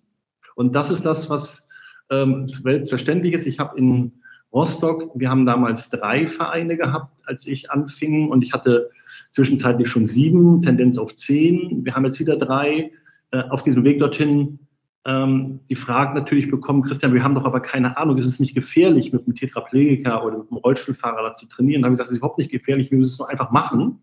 Und 0.54 0.74
das 0.74 0.90
ist 0.90 1.04
das, 1.04 1.28
was 1.28 1.68
ähm, 2.10 2.46
selbstverständlich 2.46 3.34
ist. 3.34 3.46
Ich 3.46 3.58
habe 3.58 3.78
in 3.78 4.12
Rostock, 4.52 5.10
wir 5.14 5.28
haben 5.28 5.46
damals 5.46 5.90
drei 5.90 6.26
Vereine 6.26 6.76
gehabt, 6.76 7.12
als 7.26 7.46
ich 7.46 7.70
anfing 7.70 8.28
und 8.28 8.42
ich 8.42 8.52
hatte 8.52 8.90
zwischenzeitlich 9.34 9.88
schon 9.88 10.06
sieben, 10.06 10.62
Tendenz 10.62 10.96
auf 10.96 11.16
zehn. 11.16 11.84
Wir 11.84 11.96
haben 11.96 12.04
jetzt 12.04 12.20
wieder 12.20 12.36
drei. 12.36 12.92
Äh, 13.32 13.42
auf 13.50 13.64
diesem 13.64 13.82
Weg 13.82 13.98
dorthin 13.98 14.60
ähm, 15.04 15.58
die 15.68 15.74
Frage 15.74 16.14
natürlich 16.14 16.48
bekommen, 16.48 16.82
Christian, 16.82 17.12
wir 17.12 17.24
haben 17.24 17.34
doch 17.34 17.44
aber 17.44 17.58
keine 17.58 17.96
Ahnung, 17.96 18.16
ist 18.16 18.26
es 18.26 18.38
nicht 18.38 18.54
gefährlich, 18.54 19.12
mit 19.12 19.26
einem 19.26 19.34
Tetraplegiker 19.34 20.24
oder 20.24 20.38
mit 20.38 20.50
einem 20.52 20.58
Rollstuhlfahrer 20.58 21.30
da 21.30 21.34
zu 21.34 21.46
trainieren? 21.46 21.82
Da 21.82 21.86
habe 21.86 21.94
ich 21.94 21.98
gesagt, 21.98 22.10
es 22.10 22.12
ist 22.12 22.18
überhaupt 22.18 22.38
nicht 22.38 22.52
gefährlich, 22.52 22.92
wir 22.92 22.98
müssen 22.98 23.14
es 23.14 23.18
nur 23.18 23.28
einfach 23.28 23.50
machen. 23.50 23.98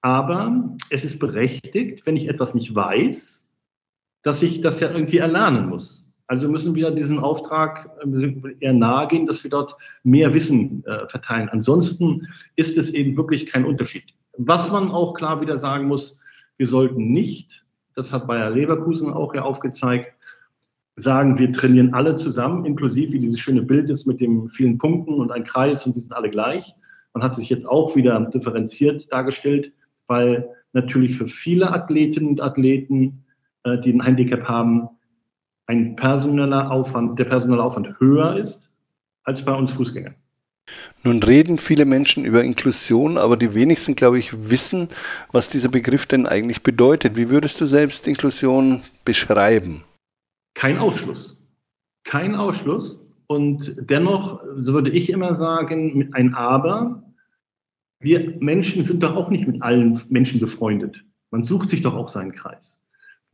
Aber 0.00 0.76
es 0.90 1.04
ist 1.04 1.20
berechtigt, 1.20 2.04
wenn 2.04 2.16
ich 2.16 2.28
etwas 2.28 2.54
nicht 2.54 2.74
weiß, 2.74 3.48
dass 4.22 4.42
ich 4.42 4.62
das 4.62 4.80
ja 4.80 4.90
irgendwie 4.90 5.18
erlernen 5.18 5.68
muss. 5.68 6.07
Also 6.28 6.46
müssen 6.46 6.74
wir 6.74 6.90
diesen 6.90 7.18
Auftrag 7.18 7.90
äh, 8.04 8.54
eher 8.60 8.74
nahe 8.74 9.08
gehen, 9.08 9.26
dass 9.26 9.42
wir 9.42 9.50
dort 9.50 9.74
mehr 10.04 10.32
Wissen 10.34 10.84
äh, 10.84 11.08
verteilen. 11.08 11.48
Ansonsten 11.48 12.28
ist 12.54 12.76
es 12.76 12.92
eben 12.92 13.16
wirklich 13.16 13.46
kein 13.46 13.64
Unterschied. 13.64 14.04
Was 14.36 14.70
man 14.70 14.90
auch 14.90 15.14
klar 15.14 15.40
wieder 15.40 15.56
sagen 15.56 15.88
muss, 15.88 16.20
wir 16.58 16.66
sollten 16.66 17.12
nicht, 17.12 17.64
das 17.94 18.12
hat 18.12 18.26
Bayer 18.26 18.50
Leverkusen 18.50 19.12
auch 19.12 19.34
ja 19.34 19.42
aufgezeigt, 19.42 20.12
sagen, 20.96 21.38
wir 21.38 21.50
trainieren 21.52 21.94
alle 21.94 22.14
zusammen, 22.14 22.66
inklusive 22.66 23.12
wie 23.12 23.20
dieses 23.20 23.40
schöne 23.40 23.62
Bild 23.62 23.88
ist 23.88 24.06
mit 24.06 24.20
den 24.20 24.48
vielen 24.48 24.78
Punkten 24.78 25.14
und 25.14 25.32
ein 25.32 25.44
Kreis 25.44 25.86
und 25.86 25.94
wir 25.94 26.02
sind 26.02 26.12
alle 26.12 26.30
gleich. 26.30 26.74
Man 27.14 27.22
hat 27.22 27.36
sich 27.36 27.48
jetzt 27.48 27.66
auch 27.66 27.96
wieder 27.96 28.20
differenziert 28.20 29.10
dargestellt, 29.10 29.72
weil 30.08 30.50
natürlich 30.72 31.16
für 31.16 31.26
viele 31.26 31.72
Athletinnen 31.72 32.28
und 32.28 32.42
Athleten, 32.42 33.24
äh, 33.62 33.78
die 33.80 33.92
ein 33.92 34.02
Handicap 34.02 34.44
haben, 34.44 34.88
ein 35.68 35.96
personeller 35.96 36.70
Aufwand, 36.70 37.18
der 37.18 37.26
personelle 37.26 37.62
Aufwand 37.62 38.00
höher 38.00 38.36
ist 38.36 38.70
als 39.22 39.44
bei 39.44 39.54
uns 39.54 39.72
Fußgängern. 39.72 40.14
Nun 41.02 41.22
reden 41.22 41.58
viele 41.58 41.84
Menschen 41.84 42.24
über 42.24 42.42
Inklusion, 42.42 43.16
aber 43.16 43.36
die 43.36 43.54
wenigsten, 43.54 43.94
glaube 43.94 44.18
ich, 44.18 44.50
wissen, 44.50 44.88
was 45.32 45.48
dieser 45.48 45.68
Begriff 45.68 46.06
denn 46.06 46.26
eigentlich 46.26 46.62
bedeutet. 46.62 47.16
Wie 47.16 47.30
würdest 47.30 47.60
du 47.60 47.66
selbst 47.66 48.06
Inklusion 48.06 48.82
beschreiben? 49.04 49.84
Kein 50.54 50.78
Ausschluss. 50.78 51.40
Kein 52.04 52.34
Ausschluss. 52.34 53.06
Und 53.26 53.76
dennoch, 53.78 54.42
so 54.56 54.72
würde 54.72 54.90
ich 54.90 55.10
immer 55.10 55.34
sagen, 55.34 55.96
mit 55.96 56.14
ein 56.14 56.34
Aber. 56.34 57.02
Wir 58.00 58.36
Menschen 58.40 58.84
sind 58.84 59.02
doch 59.02 59.16
auch 59.16 59.28
nicht 59.28 59.46
mit 59.46 59.62
allen 59.62 60.00
Menschen 60.08 60.40
befreundet. 60.40 61.04
Man 61.30 61.42
sucht 61.42 61.68
sich 61.68 61.82
doch 61.82 61.94
auch 61.94 62.08
seinen 62.08 62.32
Kreis. 62.32 62.82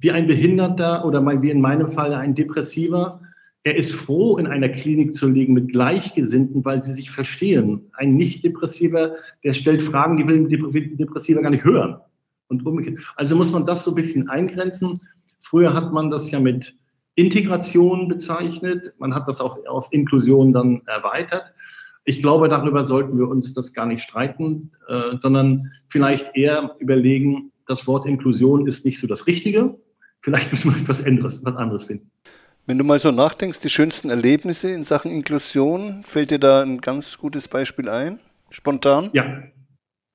Wie 0.05 0.11
ein 0.11 0.27
Behinderter 0.27 1.07
oder 1.07 1.25
wie 1.41 1.49
in 1.49 1.63
meinem 1.63 1.89
Fall 1.89 2.13
ein 2.13 2.35
Depressiver 2.35 3.23
er 3.67 3.75
ist 3.75 3.95
froh, 3.95 4.37
in 4.37 4.47
einer 4.47 4.69
Klinik 4.69 5.15
zu 5.15 5.27
liegen 5.27 5.55
mit 5.55 5.73
Gleichgesinnten, 5.73 6.63
weil 6.67 6.83
sie 6.83 6.93
sich 6.93 7.11
verstehen. 7.11 7.91
Ein 7.95 8.15
Nicht-Depressiver, 8.15 9.15
der 9.43 9.55
stellt 9.55 9.83
Fragen, 9.83 10.19
die 10.19 10.29
will 10.29 10.41
ein 10.41 10.97
Depressiver 10.99 11.41
gar 11.41 11.49
nicht 11.49 11.65
hören. 11.65 11.97
Und 12.49 12.67
umgekehrt. 12.67 12.99
Also 13.17 13.35
muss 13.35 13.51
man 13.53 13.65
das 13.65 13.85
so 13.85 13.93
ein 13.93 13.95
bisschen 13.95 14.29
eingrenzen. 14.29 15.01
Früher 15.39 15.73
hat 15.73 15.95
man 15.95 16.11
das 16.11 16.31
ja 16.31 16.39
mit 16.39 16.79
Integration 17.15 18.07
bezeichnet. 18.07 18.93
Man 18.99 19.15
hat 19.15 19.27
das 19.27 19.41
auch 19.41 19.57
auf 19.67 19.89
Inklusion 19.91 20.53
dann 20.53 20.83
erweitert. 20.85 21.55
Ich 22.05 22.21
glaube, 22.21 22.51
darüber 22.51 22.85
sollten 22.85 23.19
wir 23.19 23.29
uns 23.29 23.55
das 23.55 23.73
gar 23.73 23.87
nicht 23.87 24.03
streiten, 24.03 24.71
äh, 24.87 25.17
sondern 25.17 25.73
vielleicht 25.89 26.37
eher 26.37 26.77
überlegen, 26.81 27.51
das 27.67 27.87
Wort 27.87 28.05
Inklusion 28.05 28.67
ist 28.67 28.85
nicht 28.85 29.01
so 29.01 29.07
das 29.07 29.27
Richtige. 29.27 29.79
Vielleicht 30.25 30.51
müssen 30.53 30.75
wir 30.75 30.81
etwas 30.81 31.05
anderes, 31.05 31.45
was 31.45 31.55
anderes 31.55 31.85
finden. 31.85 32.11
Wenn 32.67 32.79
du 32.79 32.85
mal 32.85 32.99
so 32.99 33.11
nachdenkst, 33.11 33.61
die 33.61 33.69
schönsten 33.69 34.09
Erlebnisse 34.09 34.71
in 34.71 34.83
Sachen 34.83 35.11
Inklusion, 35.11 36.03
fällt 36.05 36.31
dir 36.31 36.39
da 36.39 36.63
ein 36.63 36.81
ganz 36.81 37.19
gutes 37.19 37.47
Beispiel 37.47 37.91
ein? 37.91 38.19
Spontan? 38.49 39.11
Ja. 39.13 39.43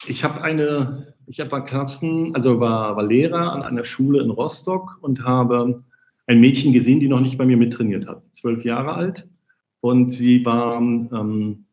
Ich 0.08 0.24
habe 0.24 0.42
eine, 0.42 1.14
ich 1.28 1.40
habe 1.40 1.64
Klassen, 1.64 2.34
also 2.34 2.60
war, 2.60 2.96
war 2.96 3.04
Lehrer 3.04 3.52
an 3.52 3.62
einer 3.62 3.84
Schule 3.84 4.24
in 4.24 4.32
Rostock 4.32 4.98
und 5.02 5.24
habe 5.26 5.84
ein 6.26 6.40
Mädchen 6.40 6.74
gesehen, 6.74 7.00
die 7.00 7.08
noch 7.08 7.20
nicht 7.20 7.38
bei 7.38 7.46
mir 7.46 7.58
mittrainiert 7.58 8.08
hat. 8.08 8.24
Zwölf 8.32 8.66
Jahre 8.66 8.96
alt. 8.96 9.28
Und 9.82 10.12
sie 10.12 10.44
war 10.44 10.78
ähm, 10.78 11.66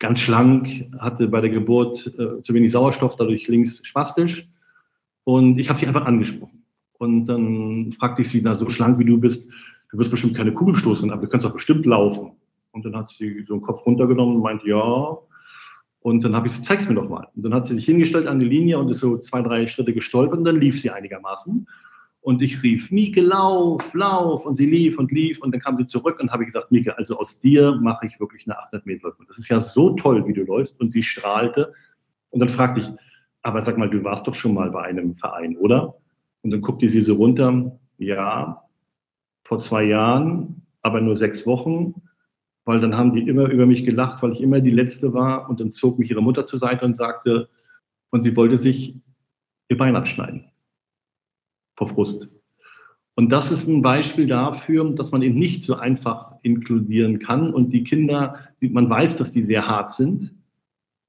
ganz 0.00 0.18
schlank, 0.18 0.86
hatte 0.98 1.28
bei 1.28 1.40
der 1.40 1.50
Geburt 1.50 2.04
äh, 2.18 2.42
zu 2.42 2.52
wenig 2.52 2.72
Sauerstoff, 2.72 3.14
dadurch 3.14 3.46
links 3.46 3.86
spastisch. 3.86 4.48
Und 5.22 5.58
ich 5.58 5.68
habe 5.68 5.78
sie 5.78 5.86
einfach 5.86 6.06
angesprochen. 6.06 6.55
Und 6.98 7.26
dann 7.26 7.92
fragte 7.92 8.22
ich 8.22 8.30
sie, 8.30 8.40
na, 8.42 8.54
so 8.54 8.68
schlank 8.70 8.98
wie 8.98 9.04
du 9.04 9.18
bist, 9.18 9.50
du 9.90 9.98
wirst 9.98 10.10
bestimmt 10.10 10.36
keine 10.36 10.52
Kugelstoßerin, 10.52 11.10
aber 11.10 11.22
du 11.22 11.28
kannst 11.28 11.46
doch 11.46 11.52
bestimmt 11.52 11.86
laufen. 11.86 12.32
Und 12.72 12.84
dann 12.84 12.96
hat 12.96 13.10
sie 13.10 13.44
so 13.46 13.54
den 13.54 13.62
Kopf 13.62 13.86
runtergenommen 13.86 14.36
und 14.36 14.42
meint, 14.42 14.64
ja. 14.64 15.18
Und 16.00 16.22
dann 16.22 16.36
habe 16.36 16.46
ich 16.46 16.52
sie, 16.52 16.62
zeig's 16.62 16.88
mir 16.88 16.94
doch 16.94 17.08
mal. 17.08 17.28
Und 17.34 17.42
dann 17.42 17.54
hat 17.54 17.66
sie 17.66 17.74
sich 17.74 17.84
hingestellt 17.84 18.26
an 18.26 18.38
die 18.38 18.46
Linie 18.46 18.78
und 18.78 18.88
ist 18.90 19.00
so 19.00 19.18
zwei, 19.18 19.42
drei 19.42 19.66
Schritte 19.66 19.92
gestolpert 19.92 20.38
und 20.38 20.44
dann 20.44 20.60
lief 20.60 20.80
sie 20.80 20.90
einigermaßen. 20.90 21.66
Und 22.20 22.42
ich 22.42 22.62
rief, 22.62 22.90
Mieke, 22.90 23.20
lauf, 23.20 23.94
lauf. 23.94 24.46
Und 24.46 24.56
sie 24.56 24.66
lief 24.66 24.98
und 24.98 25.12
lief 25.12 25.40
und 25.40 25.52
dann 25.52 25.60
kam 25.60 25.76
sie 25.76 25.86
zurück 25.86 26.18
und 26.20 26.32
habe 26.32 26.44
gesagt, 26.44 26.72
Mieke, 26.72 26.96
also 26.98 27.18
aus 27.18 27.40
dir 27.40 27.78
mache 27.80 28.06
ich 28.06 28.18
wirklich 28.18 28.46
eine 28.46 28.58
800 28.58 28.84
Meter 28.84 29.08
Läufe. 29.08 29.24
Das 29.26 29.38
ist 29.38 29.48
ja 29.48 29.60
so 29.60 29.90
toll, 29.94 30.26
wie 30.26 30.32
du 30.32 30.42
läufst. 30.42 30.80
Und 30.80 30.92
sie 30.92 31.02
strahlte. 31.02 31.72
Und 32.30 32.40
dann 32.40 32.48
fragte 32.48 32.80
ich, 32.80 32.86
aber 33.42 33.62
sag 33.62 33.78
mal, 33.78 33.88
du 33.88 34.02
warst 34.02 34.26
doch 34.26 34.34
schon 34.34 34.54
mal 34.54 34.70
bei 34.70 34.82
einem 34.82 35.14
Verein, 35.14 35.56
oder? 35.56 35.94
Und 36.46 36.52
dann 36.52 36.60
guckte 36.60 36.88
sie 36.88 37.00
so 37.00 37.14
runter, 37.14 37.76
ja, 37.98 38.62
vor 39.42 39.58
zwei 39.58 39.82
Jahren, 39.82 40.62
aber 40.80 41.00
nur 41.00 41.16
sechs 41.16 41.44
Wochen, 41.44 42.00
weil 42.64 42.78
dann 42.78 42.96
haben 42.96 43.14
die 43.14 43.26
immer 43.26 43.48
über 43.48 43.66
mich 43.66 43.84
gelacht, 43.84 44.22
weil 44.22 44.30
ich 44.30 44.40
immer 44.40 44.60
die 44.60 44.70
Letzte 44.70 45.12
war 45.12 45.50
und 45.50 45.58
dann 45.58 45.72
zog 45.72 45.98
mich 45.98 46.08
ihre 46.08 46.22
Mutter 46.22 46.46
zur 46.46 46.60
Seite 46.60 46.84
und 46.84 46.96
sagte, 46.96 47.48
und 48.10 48.22
sie 48.22 48.36
wollte 48.36 48.56
sich 48.56 48.94
ihr 49.68 49.76
Bein 49.76 49.96
abschneiden. 49.96 50.44
Vor 51.74 51.88
Frust. 51.88 52.28
Und 53.16 53.32
das 53.32 53.50
ist 53.50 53.66
ein 53.66 53.82
Beispiel 53.82 54.28
dafür, 54.28 54.88
dass 54.94 55.10
man 55.10 55.22
eben 55.22 55.40
nicht 55.40 55.64
so 55.64 55.74
einfach 55.74 56.36
inkludieren 56.42 57.18
kann. 57.18 57.52
Und 57.52 57.72
die 57.72 57.82
Kinder, 57.82 58.38
man 58.60 58.88
weiß, 58.88 59.16
dass 59.16 59.32
die 59.32 59.42
sehr 59.42 59.66
hart 59.66 59.90
sind. 59.90 60.32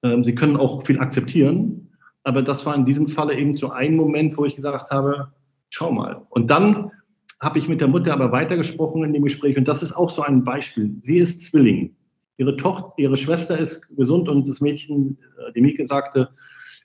Ähm, 0.02 0.23
sie 0.23 0.34
können 0.34 0.58
auch 0.58 0.84
viel 0.84 1.00
akzeptieren. 1.00 1.87
Aber 2.28 2.42
das 2.42 2.66
war 2.66 2.76
in 2.76 2.84
diesem 2.84 3.08
Falle 3.08 3.40
eben 3.40 3.56
so 3.56 3.70
ein 3.70 3.96
Moment, 3.96 4.38
wo 4.38 4.44
ich 4.44 4.58
gesagt 4.58 4.92
habe, 4.92 5.32
schau 5.70 5.94
mal. 5.94 6.28
Und 6.30 6.48
dann 6.48 6.92
habe 7.40 7.58
ich 7.58 7.70
mit 7.70 7.80
der 7.80 7.88
Mutter 7.88 8.12
aber 8.12 8.34
weitergesprochen 8.34 9.06
in 9.06 9.13
dem 9.13 9.24
Gespräch 9.24 9.56
und 9.56 9.66
das 9.66 9.82
ist 9.82 9.94
auch 9.94 10.10
so 10.10 10.24
ein 10.24 10.44
Beispiel. 10.44 10.94
Sie 11.00 11.20
ist 11.20 11.50
Zwilling. 11.50 11.96
Ihre 12.36 12.58
Tochter, 12.58 12.92
ihre 12.98 13.16
Schwester 13.16 13.58
ist 13.58 13.96
gesund 13.96 14.28
und 14.28 14.46
das 14.46 14.60
Mädchen, 14.60 15.18
äh, 15.38 15.54
die 15.54 15.62
Mieke, 15.62 15.86
sagte, 15.86 16.28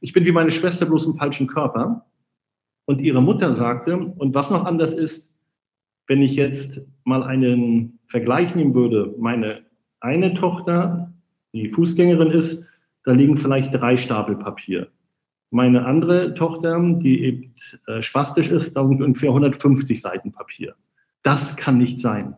ich 0.01 0.13
bin 0.13 0.25
wie 0.25 0.31
meine 0.31 0.53
Schwester 0.53 0.87
bloß 0.87 1.07
im 1.07 1.15
falschen 1.15 1.49
Körper. 1.49 2.07
Und 2.85 3.01
ihre 3.01 3.21
Mutter 3.21 3.53
sagte, 3.53 3.97
und 3.97 4.37
was 4.37 4.49
noch 4.49 4.65
anders 4.65 4.95
ist, 4.95 5.37
wenn 6.07 6.23
ich 6.23 6.37
jetzt 6.37 6.87
mal 7.03 7.25
einen 7.25 7.99
Vergleich 8.07 8.55
nehmen 8.55 8.77
würde, 8.77 9.13
meine 9.19 9.63
eine 9.99 10.35
Tochter, 10.35 11.13
die 11.53 11.69
Fußgängerin 11.69 12.31
ist, 12.31 12.65
da 13.03 13.11
liegen 13.11 13.37
vielleicht 13.37 13.75
drei 13.75 13.97
Stapel 13.97 14.37
Papier. 14.37 14.87
Meine 15.53 15.85
andere 15.85 16.33
Tochter, 16.33 16.81
die 16.81 17.23
eben 17.25 17.55
äh, 17.87 18.01
spastisch 18.01 18.49
ist, 18.49 18.75
da 18.75 18.87
sind 18.87 19.03
ungefähr 19.03 19.29
150 19.29 20.01
Seiten 20.01 20.33
Papier. 20.33 20.75
Das 21.23 21.59
kann 21.59 21.77
nicht 21.77 22.01
sein, 22.01 22.35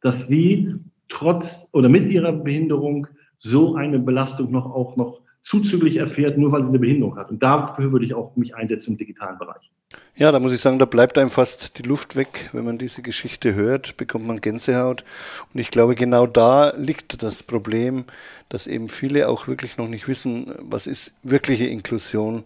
dass 0.00 0.28
sie 0.28 0.76
trotz 1.08 1.68
oder 1.72 1.88
mit 1.88 2.08
ihrer 2.08 2.32
Behinderung 2.32 3.08
so 3.38 3.74
eine 3.74 3.98
Belastung 3.98 4.52
noch 4.52 4.66
auch 4.66 4.96
noch 4.96 5.23
zuzüglich 5.44 5.98
erfährt, 5.98 6.38
nur 6.38 6.52
weil 6.52 6.62
sie 6.62 6.70
eine 6.70 6.78
Behinderung 6.78 7.18
hat. 7.18 7.30
Und 7.30 7.42
dafür 7.42 7.92
würde 7.92 8.06
ich 8.06 8.14
auch 8.14 8.34
mich 8.34 8.54
einsetzen 8.54 8.92
im 8.92 8.96
digitalen 8.96 9.36
Bereich. 9.36 9.70
Ja, 10.16 10.32
da 10.32 10.38
muss 10.38 10.54
ich 10.54 10.60
sagen, 10.60 10.78
da 10.78 10.86
bleibt 10.86 11.18
einem 11.18 11.28
fast 11.28 11.78
die 11.78 11.82
Luft 11.82 12.16
weg. 12.16 12.48
Wenn 12.54 12.64
man 12.64 12.78
diese 12.78 13.02
Geschichte 13.02 13.54
hört, 13.54 13.98
bekommt 13.98 14.26
man 14.26 14.40
Gänsehaut. 14.40 15.04
Und 15.52 15.60
ich 15.60 15.70
glaube, 15.70 15.96
genau 15.96 16.26
da 16.26 16.72
liegt 16.76 17.22
das 17.22 17.42
Problem, 17.42 18.04
dass 18.48 18.66
eben 18.66 18.88
viele 18.88 19.28
auch 19.28 19.46
wirklich 19.46 19.76
noch 19.76 19.86
nicht 19.86 20.08
wissen, 20.08 20.50
was 20.60 20.86
ist 20.86 21.12
wirkliche 21.22 21.66
Inklusion 21.66 22.44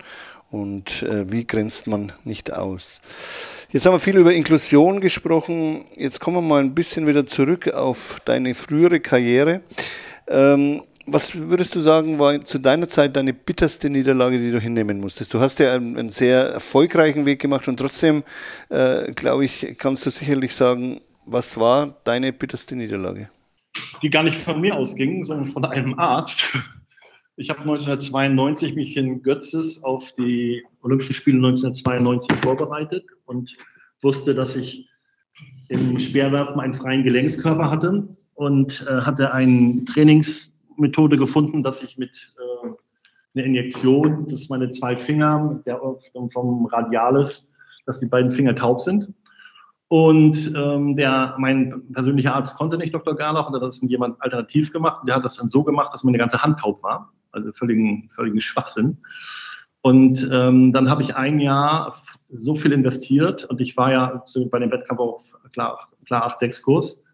und 0.50 1.04
äh, 1.04 1.30
wie 1.30 1.46
grenzt 1.46 1.86
man 1.86 2.10
nicht 2.24 2.52
aus. 2.52 3.00
Jetzt 3.70 3.86
haben 3.86 3.92
wir 3.92 4.00
viel 4.00 4.16
über 4.16 4.34
Inklusion 4.34 5.00
gesprochen. 5.00 5.84
Jetzt 5.94 6.18
kommen 6.18 6.38
wir 6.38 6.42
mal 6.42 6.62
ein 6.62 6.74
bisschen 6.74 7.06
wieder 7.06 7.26
zurück 7.26 7.68
auf 7.68 8.20
deine 8.24 8.54
frühere 8.54 8.98
Karriere. 8.98 9.60
Ähm, 10.26 10.82
was 11.12 11.34
würdest 11.34 11.74
du 11.74 11.80
sagen, 11.80 12.18
war 12.18 12.44
zu 12.44 12.58
deiner 12.58 12.88
Zeit 12.88 13.16
deine 13.16 13.32
bitterste 13.32 13.90
Niederlage, 13.90 14.38
die 14.38 14.50
du 14.50 14.60
hinnehmen 14.60 15.00
musstest? 15.00 15.32
Du 15.34 15.40
hast 15.40 15.58
ja 15.58 15.74
einen, 15.74 15.96
einen 15.96 16.10
sehr 16.10 16.50
erfolgreichen 16.50 17.26
Weg 17.26 17.40
gemacht 17.40 17.68
und 17.68 17.78
trotzdem, 17.78 18.22
äh, 18.68 19.12
glaube 19.12 19.44
ich, 19.44 19.74
kannst 19.78 20.06
du 20.06 20.10
sicherlich 20.10 20.54
sagen, 20.54 21.00
was 21.26 21.58
war 21.58 21.96
deine 22.04 22.32
bitterste 22.32 22.76
Niederlage? 22.76 23.28
Die 24.02 24.10
gar 24.10 24.22
nicht 24.22 24.36
von 24.36 24.60
mir 24.60 24.76
ausging, 24.76 25.24
sondern 25.24 25.46
von 25.46 25.64
einem 25.64 25.98
Arzt. 25.98 26.46
Ich 27.36 27.50
habe 27.50 27.60
1992 27.60 28.74
mich 28.74 28.96
in 28.96 29.22
Götzes 29.22 29.84
auf 29.84 30.12
die 30.14 30.64
Olympischen 30.82 31.14
Spiele 31.14 31.36
1992 31.36 32.36
vorbereitet 32.38 33.04
und 33.26 33.56
wusste, 34.02 34.34
dass 34.34 34.56
ich 34.56 34.88
im 35.68 35.98
Speerwerfen 35.98 36.60
einen 36.60 36.74
freien 36.74 37.04
Gelenkskörper 37.04 37.70
hatte 37.70 38.08
und 38.34 38.84
äh, 38.88 39.02
hatte 39.02 39.32
einen 39.32 39.86
Trainings 39.86 40.57
Methode 40.78 41.16
gefunden, 41.16 41.62
dass 41.62 41.82
ich 41.82 41.98
mit 41.98 42.34
äh, 42.38 42.68
einer 43.34 43.46
Injektion, 43.46 44.26
dass 44.26 44.48
meine 44.48 44.70
zwei 44.70 44.96
Finger, 44.96 45.60
der 45.66 45.80
vom 46.30 46.66
Radialis, 46.66 47.52
dass 47.86 48.00
die 48.00 48.06
beiden 48.06 48.30
Finger 48.30 48.54
taub 48.54 48.80
sind. 48.80 49.12
Und 49.88 50.52
ähm, 50.54 50.96
der, 50.96 51.34
mein 51.38 51.82
persönlicher 51.92 52.34
Arzt 52.34 52.56
konnte 52.56 52.76
nicht, 52.76 52.92
Dr. 52.92 53.16
Gerlach, 53.16 53.48
und 53.48 53.54
hat 53.54 53.62
das 53.62 53.80
jemand 53.80 54.20
alternativ 54.20 54.70
gemacht. 54.70 55.02
Der 55.08 55.16
hat 55.16 55.24
das 55.24 55.36
dann 55.36 55.48
so 55.48 55.64
gemacht, 55.64 55.94
dass 55.94 56.04
meine 56.04 56.18
ganze 56.18 56.42
Hand 56.42 56.60
taub 56.60 56.82
war. 56.82 57.12
Also 57.32 57.52
völligen, 57.52 58.10
völligen 58.14 58.40
Schwachsinn. 58.40 58.98
Und 59.80 60.28
ähm, 60.30 60.72
dann 60.72 60.90
habe 60.90 61.02
ich 61.02 61.16
ein 61.16 61.40
Jahr 61.40 61.94
so 62.30 62.54
viel 62.54 62.72
investiert 62.72 63.44
und 63.44 63.60
ich 63.60 63.76
war 63.76 63.92
ja 63.92 64.24
zu, 64.24 64.50
bei 64.50 64.58
dem 64.58 64.70
Wettkampf 64.70 65.00
auf 65.00 65.34
klar, 65.52 65.88
klar 66.04 66.30
8-6-Kurs. 66.36 67.04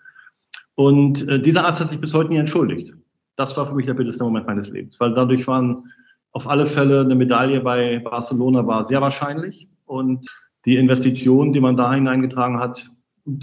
Und 0.75 1.29
äh, 1.29 1.41
dieser 1.41 1.67
Arzt 1.67 1.81
hat 1.81 1.91
sich 1.91 2.01
bis 2.01 2.15
heute 2.15 2.31
nie 2.31 2.39
entschuldigt 2.39 2.95
das 3.37 3.57
war 3.57 3.67
für 3.67 3.75
mich 3.75 3.87
der 3.87 3.95
bitterste 3.95 4.25
Moment 4.25 4.47
meines 4.47 4.69
Lebens, 4.69 4.99
weil 5.01 5.15
dadurch 5.15 5.47
waren 5.47 5.93
auf 6.33 6.49
alle 6.49 6.67
Fälle 6.67 7.01
eine 7.01 7.15
Medaille 7.15 7.61
bei 7.61 7.99
Barcelona 7.99 8.67
war 8.67 8.85
sehr 8.85 9.01
wahrscheinlich 9.01 9.69
und 9.87 10.29
die 10.65 10.77
Investition, 10.77 11.53
die 11.53 11.61
man 11.61 11.77
da 11.77 11.93
hineingetragen 11.93 12.59
hat, 12.59 12.91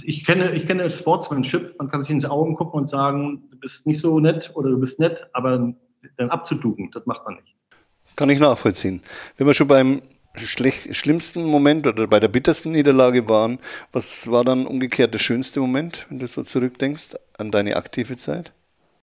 ich 0.04 0.26
kenne, 0.26 0.54
ich 0.54 0.68
kenne 0.68 0.92
Sportsmanship, 0.92 1.76
man 1.80 1.90
kann 1.90 2.02
sich 2.02 2.12
ins 2.12 2.26
Augen 2.26 2.56
gucken 2.56 2.82
und 2.82 2.90
sagen, 2.90 3.44
du 3.50 3.58
bist 3.58 3.88
nicht 3.88 4.00
so 4.00 4.20
nett 4.20 4.52
oder 4.54 4.70
du 4.70 4.80
bist 4.80 5.00
nett, 5.00 5.28
aber 5.34 5.74
dann 6.18 6.30
abzuduken, 6.30 6.92
das 6.92 7.06
macht 7.06 7.26
man 7.26 7.36
nicht. 7.36 7.56
Kann 8.16 8.30
ich 8.30 8.40
nachvollziehen. 8.40 9.02
Wenn 9.38 9.48
wir 9.48 9.54
schon 9.54 9.68
beim 9.68 10.02
schlimmsten 10.36 11.46
Moment 11.46 11.88
oder 11.88 12.08
bei 12.08 12.20
der 12.20 12.28
bittersten 12.28 12.72
Niederlage 12.72 13.28
waren, 13.28 13.60
was 13.92 14.30
war 14.30 14.44
dann 14.44 14.66
umgekehrt 14.66 15.14
der 15.14 15.20
schönste 15.20 15.60
Moment, 15.60 16.06
wenn 16.10 16.20
du 16.20 16.28
so 16.28 16.44
zurückdenkst 16.44 17.16
an 17.38 17.52
deine 17.52 17.76
aktive 17.76 18.18
Zeit? 18.18 18.54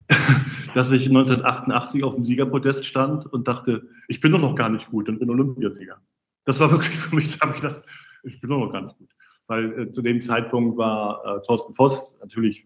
dass 0.73 0.91
ich 0.91 1.07
1988 1.07 2.03
auf 2.03 2.15
dem 2.15 2.25
Siegerpodest 2.25 2.85
stand 2.85 3.25
und 3.31 3.47
dachte, 3.47 3.87
ich 4.07 4.19
bin 4.19 4.31
doch 4.31 4.39
noch 4.39 4.55
gar 4.55 4.69
nicht 4.69 4.87
gut 4.87 5.09
und 5.09 5.19
bin 5.19 5.29
Olympiasieger. 5.29 5.97
Das 6.45 6.59
war 6.59 6.71
wirklich 6.71 6.97
für 6.97 7.15
mich, 7.15 7.37
da 7.37 7.47
habe 7.47 7.55
ich 7.55 7.61
gedacht, 7.61 7.81
ich 8.23 8.41
bin 8.41 8.49
doch 8.49 8.59
noch 8.59 8.71
gar 8.71 8.81
nicht 8.81 8.97
gut. 8.97 9.09
Weil 9.47 9.79
äh, 9.79 9.89
zu 9.89 10.01
dem 10.01 10.21
Zeitpunkt 10.21 10.77
war 10.77 11.23
äh, 11.25 11.45
Thorsten 11.45 11.73
Voss 11.73 12.19
natürlich 12.21 12.65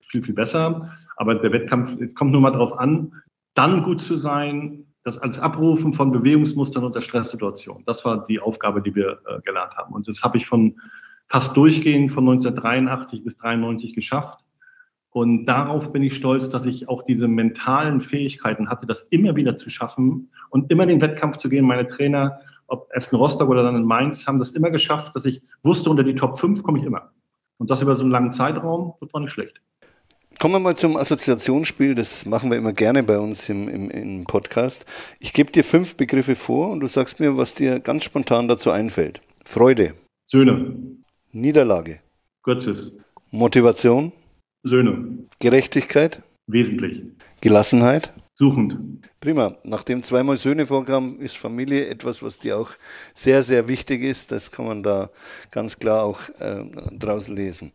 viel, 0.00 0.22
viel 0.22 0.34
besser. 0.34 0.92
Aber 1.16 1.34
der 1.34 1.52
Wettkampf, 1.52 2.00
es 2.00 2.14
kommt 2.14 2.32
nur 2.32 2.40
mal 2.40 2.52
darauf 2.52 2.78
an, 2.78 3.12
dann 3.54 3.82
gut 3.82 4.02
zu 4.02 4.16
sein, 4.16 4.86
das 5.02 5.18
als 5.18 5.38
Abrufen 5.38 5.92
von 5.92 6.10
Bewegungsmustern 6.10 6.84
unter 6.84 7.00
Stresssituationen. 7.00 7.84
Das 7.86 8.04
war 8.04 8.26
die 8.26 8.40
Aufgabe, 8.40 8.82
die 8.82 8.94
wir 8.94 9.20
äh, 9.26 9.40
gelernt 9.42 9.76
haben. 9.76 9.94
Und 9.94 10.08
das 10.08 10.22
habe 10.22 10.36
ich 10.36 10.46
von 10.46 10.80
fast 11.26 11.56
durchgehend 11.56 12.10
von 12.10 12.28
1983 12.28 13.24
bis 13.24 13.36
93 13.38 13.94
geschafft. 13.94 14.40
Und 15.16 15.46
darauf 15.46 15.94
bin 15.94 16.02
ich 16.02 16.14
stolz, 16.14 16.50
dass 16.50 16.66
ich 16.66 16.90
auch 16.90 17.00
diese 17.00 17.26
mentalen 17.26 18.02
Fähigkeiten 18.02 18.68
hatte, 18.68 18.84
das 18.84 19.04
immer 19.04 19.34
wieder 19.34 19.56
zu 19.56 19.70
schaffen 19.70 20.28
und 20.50 20.70
immer 20.70 20.84
den 20.84 21.00
Wettkampf 21.00 21.38
zu 21.38 21.48
gehen. 21.48 21.64
Meine 21.64 21.86
Trainer, 21.86 22.38
ob 22.66 22.90
erst 22.92 23.14
in 23.14 23.18
Rostock 23.18 23.48
oder 23.48 23.62
dann 23.62 23.76
in 23.76 23.84
Mainz, 23.84 24.26
haben 24.26 24.38
das 24.38 24.50
immer 24.50 24.68
geschafft, 24.68 25.16
dass 25.16 25.24
ich 25.24 25.40
wusste, 25.62 25.88
unter 25.88 26.04
die 26.04 26.16
Top 26.16 26.38
5 26.38 26.62
komme 26.62 26.80
ich 26.80 26.84
immer. 26.84 27.12
Und 27.56 27.70
das 27.70 27.80
über 27.80 27.96
so 27.96 28.02
einen 28.02 28.10
langen 28.10 28.30
Zeitraum, 28.30 28.92
das 29.00 29.08
war 29.14 29.22
nicht 29.22 29.30
schlecht. 29.30 29.58
Kommen 30.38 30.52
wir 30.52 30.60
mal 30.60 30.76
zum 30.76 30.98
Assoziationsspiel. 30.98 31.94
Das 31.94 32.26
machen 32.26 32.50
wir 32.50 32.58
immer 32.58 32.74
gerne 32.74 33.02
bei 33.02 33.18
uns 33.18 33.48
im, 33.48 33.70
im, 33.70 33.90
im 33.90 34.24
Podcast. 34.24 34.84
Ich 35.18 35.32
gebe 35.32 35.50
dir 35.50 35.64
fünf 35.64 35.96
Begriffe 35.96 36.34
vor 36.34 36.68
und 36.68 36.80
du 36.80 36.88
sagst 36.88 37.20
mir, 37.20 37.38
was 37.38 37.54
dir 37.54 37.80
ganz 37.80 38.04
spontan 38.04 38.48
dazu 38.48 38.70
einfällt. 38.70 39.22
Freude. 39.46 39.94
Söhne. 40.26 40.76
Niederlage. 41.32 42.00
Gottes. 42.42 42.98
Motivation. 43.30 44.12
Söhne. 44.66 45.18
Gerechtigkeit. 45.38 46.22
Wesentlich. 46.46 47.02
Gelassenheit. 47.40 48.12
Suchend. 48.34 48.78
Prima. 49.20 49.56
Nachdem 49.64 50.02
zweimal 50.02 50.36
Söhne 50.36 50.66
vorkam, 50.66 51.20
ist 51.20 51.38
Familie 51.38 51.86
etwas, 51.86 52.22
was 52.22 52.38
dir 52.38 52.58
auch 52.58 52.70
sehr, 53.14 53.42
sehr 53.42 53.66
wichtig 53.68 54.02
ist. 54.02 54.30
Das 54.30 54.50
kann 54.50 54.66
man 54.66 54.82
da 54.82 55.10
ganz 55.50 55.78
klar 55.78 56.04
auch 56.04 56.20
äh, 56.40 56.64
draus 56.92 57.28
lesen. 57.28 57.72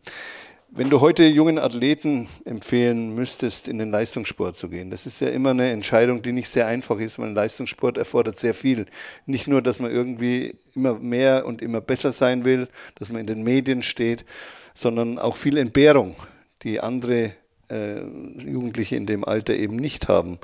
Wenn 0.74 0.88
du 0.88 1.00
heute 1.00 1.24
jungen 1.24 1.58
Athleten 1.58 2.28
empfehlen 2.46 3.14
müsstest, 3.14 3.68
in 3.68 3.78
den 3.78 3.90
Leistungssport 3.90 4.56
zu 4.56 4.70
gehen, 4.70 4.90
das 4.90 5.04
ist 5.04 5.20
ja 5.20 5.28
immer 5.28 5.50
eine 5.50 5.70
Entscheidung, 5.70 6.22
die 6.22 6.32
nicht 6.32 6.48
sehr 6.48 6.66
einfach 6.66 6.98
ist, 6.98 7.18
weil 7.18 7.32
Leistungssport 7.32 7.98
erfordert 7.98 8.38
sehr 8.38 8.54
viel. 8.54 8.86
Nicht 9.26 9.48
nur, 9.48 9.60
dass 9.60 9.80
man 9.80 9.90
irgendwie 9.90 10.56
immer 10.74 10.94
mehr 10.94 11.44
und 11.44 11.60
immer 11.60 11.82
besser 11.82 12.12
sein 12.12 12.44
will, 12.44 12.68
dass 12.94 13.12
man 13.12 13.20
in 13.20 13.26
den 13.26 13.42
Medien 13.42 13.82
steht, 13.82 14.24
sondern 14.72 15.18
auch 15.18 15.36
viel 15.36 15.58
Entbehrung, 15.58 16.16
die 16.62 16.80
andere 16.80 17.32
äh, 17.70 18.00
Jugendliche 18.38 18.96
in 18.96 19.06
dem 19.06 19.24
Alter 19.24 19.54
eben 19.54 19.76
nicht 19.76 20.08
haben. 20.08 20.38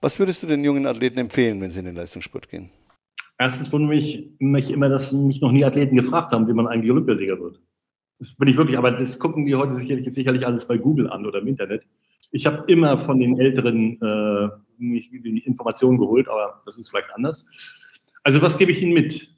Was 0.00 0.18
würdest 0.18 0.42
du 0.42 0.46
den 0.46 0.64
jungen 0.64 0.86
Athleten 0.86 1.18
empfehlen, 1.18 1.60
wenn 1.60 1.70
sie 1.70 1.80
in 1.80 1.86
den 1.86 1.94
Leistungssport 1.94 2.48
gehen? 2.48 2.70
Erstens 3.38 3.72
wundert 3.72 3.90
mich, 3.90 4.30
mich 4.38 4.70
immer, 4.70 4.88
dass 4.88 5.12
mich 5.12 5.40
noch 5.40 5.52
nie 5.52 5.64
Athleten 5.64 5.96
gefragt 5.96 6.32
haben, 6.32 6.46
wie 6.46 6.52
man 6.52 6.66
eigentlich 6.66 6.90
Olympiasieger 6.90 7.40
wird. 7.40 7.60
Das 8.18 8.34
bin 8.34 8.48
ich 8.48 8.56
wirklich, 8.56 8.76
aber 8.76 8.92
das 8.92 9.18
gucken 9.18 9.46
die 9.46 9.54
heute 9.54 9.74
sicherlich, 9.74 10.12
sicherlich 10.12 10.46
alles 10.46 10.68
bei 10.68 10.76
Google 10.76 11.08
an 11.08 11.24
oder 11.24 11.40
im 11.40 11.46
Internet. 11.46 11.84
Ich 12.32 12.46
habe 12.46 12.70
immer 12.70 12.98
von 12.98 13.18
den 13.18 13.40
Älteren 13.40 14.00
äh, 14.00 14.48
die 14.78 15.42
Informationen 15.46 15.98
geholt, 15.98 16.28
aber 16.28 16.62
das 16.66 16.78
ist 16.78 16.90
vielleicht 16.90 17.08
anders. 17.14 17.46
Also 18.22 18.42
was 18.42 18.58
gebe 18.58 18.72
ich 18.72 18.82
Ihnen 18.82 18.92
mit? 18.92 19.34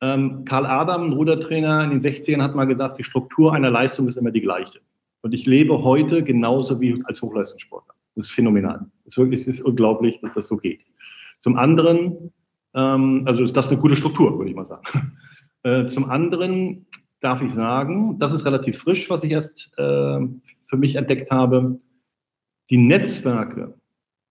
Ähm, 0.00 0.44
Karl 0.44 0.66
Adam, 0.66 1.04
ein 1.04 1.12
Rudertrainer 1.12 1.84
in 1.84 1.90
den 1.90 2.00
60ern, 2.00 2.42
hat 2.42 2.54
mal 2.54 2.64
gesagt, 2.64 2.98
die 2.98 3.04
Struktur 3.04 3.52
einer 3.52 3.70
Leistung 3.70 4.08
ist 4.08 4.16
immer 4.16 4.30
die 4.30 4.40
gleiche. 4.40 4.80
Und 5.24 5.32
ich 5.32 5.46
lebe 5.46 5.82
heute 5.82 6.22
genauso 6.22 6.82
wie 6.82 7.02
als 7.06 7.22
Hochleistungssportler. 7.22 7.94
Das 8.14 8.26
ist 8.26 8.32
phänomenal. 8.32 8.84
Es 9.06 9.14
ist 9.14 9.18
wirklich, 9.18 9.40
es 9.40 9.46
ist 9.46 9.62
unglaublich, 9.62 10.20
dass 10.20 10.34
das 10.34 10.48
so 10.48 10.58
geht. 10.58 10.82
Zum 11.40 11.56
anderen, 11.56 12.30
ähm, 12.74 13.22
also 13.24 13.42
ist 13.42 13.56
das 13.56 13.70
eine 13.70 13.80
gute 13.80 13.96
Struktur, 13.96 14.36
würde 14.36 14.50
ich 14.50 14.56
mal 14.56 14.66
sagen. 14.66 14.84
Äh, 15.66 15.86
zum 15.86 16.10
anderen 16.10 16.84
darf 17.20 17.40
ich 17.40 17.50
sagen, 17.50 18.18
das 18.18 18.34
ist 18.34 18.44
relativ 18.44 18.76
frisch, 18.76 19.08
was 19.08 19.24
ich 19.24 19.30
erst 19.30 19.72
äh, 19.78 20.20
für 20.66 20.76
mich 20.76 20.96
entdeckt 20.96 21.30
habe. 21.30 21.80
Die 22.68 22.76
Netzwerke, 22.76 23.72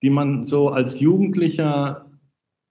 die 0.04 0.12
man 0.12 0.46
so 0.46 0.70
als 0.70 1.00
Jugendlicher, 1.00 2.06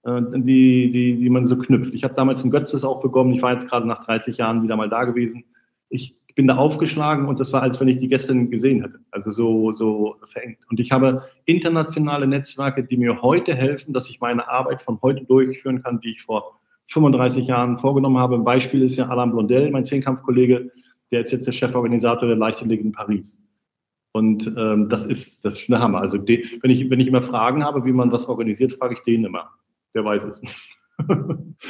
äh, 0.03 0.21
die, 0.35 0.93
die, 0.93 1.17
die 1.17 1.29
man 1.29 1.43
so 1.43 1.57
knüpft. 1.57 1.93
Ich 1.93 2.05
habe 2.05 2.13
damals 2.13 2.41
in 2.41 2.51
Götzes 2.51 2.85
auch 2.85 3.01
bekommen. 3.01 3.33
Ich 3.33 3.41
war 3.41 3.51
jetzt 3.51 3.67
gerade 3.67 3.85
nach 3.85 4.05
30 4.05 4.37
Jahren 4.37 4.63
wieder 4.63 4.77
mal 4.77 4.87
da 4.87 5.03
gewesen. 5.03 5.43
Ich 5.89 6.22
bin 6.35 6.47
da 6.47 6.57
aufgeschlagen 6.57 7.27
und 7.27 7.39
das 7.39 7.53
war, 7.53 7.61
als 7.61 7.79
wenn 7.79 7.87
ich 7.87 7.99
die 7.99 8.07
gestern 8.07 8.49
gesehen 8.49 8.81
hätte. 8.81 8.99
Also 9.11 9.31
so, 9.31 9.73
so 9.73 10.15
verengt. 10.25 10.57
Und 10.69 10.79
ich 10.79 10.91
habe 10.91 11.23
internationale 11.45 12.27
Netzwerke, 12.27 12.83
die 12.83 12.97
mir 12.97 13.21
heute 13.21 13.55
helfen, 13.55 13.93
dass 13.93 14.09
ich 14.09 14.19
meine 14.19 14.47
Arbeit 14.47 14.81
von 14.81 14.99
heute 15.01 15.25
durchführen 15.25 15.83
kann, 15.83 15.99
die 16.01 16.11
ich 16.11 16.21
vor 16.21 16.59
35 16.87 17.47
Jahren 17.47 17.77
vorgenommen 17.77 18.17
habe. 18.17 18.35
Ein 18.35 18.43
Beispiel 18.43 18.83
ist 18.83 18.97
ja 18.97 19.07
Alain 19.07 19.31
Blondel, 19.31 19.69
mein 19.71 19.85
Zehnkampfkollege, 19.85 20.71
der 21.11 21.21
ist 21.21 21.31
jetzt 21.31 21.45
der 21.45 21.53
Cheforganisator 21.53 22.27
der 22.27 22.37
Leichtathletik 22.37 22.85
in 22.85 22.91
Paris. 22.91 23.39
Und 24.13 24.47
ähm, 24.57 24.89
das 24.89 25.05
ist 25.05 25.43
das 25.43 25.61
ist 25.61 25.69
eine 25.69 25.79
Hammer. 25.79 26.01
Also 26.01 26.17
die, 26.17 26.59
wenn 26.61 26.69
ich 26.69 26.89
wenn 26.89 26.99
ich 26.99 27.07
immer 27.07 27.21
Fragen 27.21 27.63
habe, 27.63 27.83
wie 27.85 27.91
man 27.91 28.11
was 28.11 28.27
organisiert, 28.27 28.73
frage 28.73 28.95
ich 28.95 29.03
den 29.03 29.25
immer. 29.25 29.49
Der 29.95 30.05
weiß 30.05 30.23
es. 30.25 30.41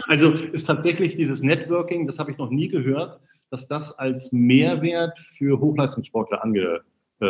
also 0.07 0.31
ist 0.31 0.65
tatsächlich 0.65 1.15
dieses 1.15 1.41
Networking, 1.41 2.05
das 2.05 2.19
habe 2.19 2.31
ich 2.31 2.37
noch 2.37 2.49
nie 2.49 2.67
gehört, 2.67 3.19
dass 3.53 3.67
das 3.67 3.99
als 3.99 4.31
Mehrwert 4.31 5.19
für 5.19 5.59
Hochleistungssportler 5.59 6.43
ange, 6.43 6.81
äh, 7.21 7.25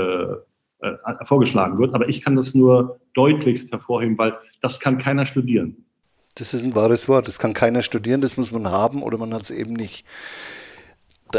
äh, 0.79 1.25
vorgeschlagen 1.25 1.77
wird. 1.79 1.93
Aber 1.93 2.07
ich 2.07 2.21
kann 2.21 2.37
das 2.37 2.55
nur 2.55 3.01
deutlichst 3.13 3.73
hervorheben, 3.73 4.17
weil 4.17 4.33
das 4.61 4.79
kann 4.79 4.97
keiner 4.97 5.25
studieren. 5.25 5.83
Das 6.35 6.53
ist 6.53 6.63
ein 6.63 6.75
wahres 6.75 7.09
Wort. 7.09 7.27
Das 7.27 7.39
kann 7.39 7.53
keiner 7.53 7.81
studieren, 7.81 8.21
das 8.21 8.37
muss 8.37 8.53
man 8.53 8.69
haben 8.69 9.03
oder 9.03 9.17
man 9.17 9.33
hat 9.33 9.41
es 9.41 9.51
eben 9.51 9.73
nicht. 9.73 10.05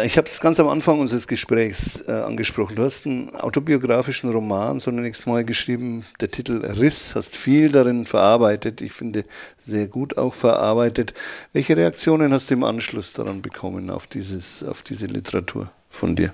Ich 0.02 0.16
habe 0.16 0.26
es 0.26 0.40
ganz 0.40 0.58
am 0.58 0.68
Anfang 0.68 0.98
unseres 0.98 1.28
Gesprächs 1.28 2.08
äh, 2.08 2.12
angesprochen. 2.12 2.74
Du 2.74 2.82
hast 2.82 3.06
einen 3.06 3.34
autobiografischen 3.36 4.30
Roman 4.30 4.80
zunächst 4.80 5.26
mal 5.26 5.44
geschrieben, 5.44 6.04
der 6.20 6.30
Titel 6.30 6.64
Riss, 6.64 7.14
hast 7.14 7.36
viel 7.36 7.70
darin 7.70 8.04
verarbeitet. 8.04 8.80
Ich 8.80 8.92
finde, 8.92 9.24
sehr 9.58 9.86
gut 9.86 10.18
auch 10.18 10.34
verarbeitet. 10.34 11.14
Welche 11.52 11.76
Reaktionen 11.76 12.32
hast 12.32 12.50
du 12.50 12.54
im 12.54 12.64
Anschluss 12.64 13.12
daran 13.12 13.40
bekommen, 13.40 13.88
auf, 13.90 14.08
dieses, 14.08 14.64
auf 14.64 14.82
diese 14.82 15.06
Literatur 15.06 15.70
von 15.90 16.16
dir? 16.16 16.32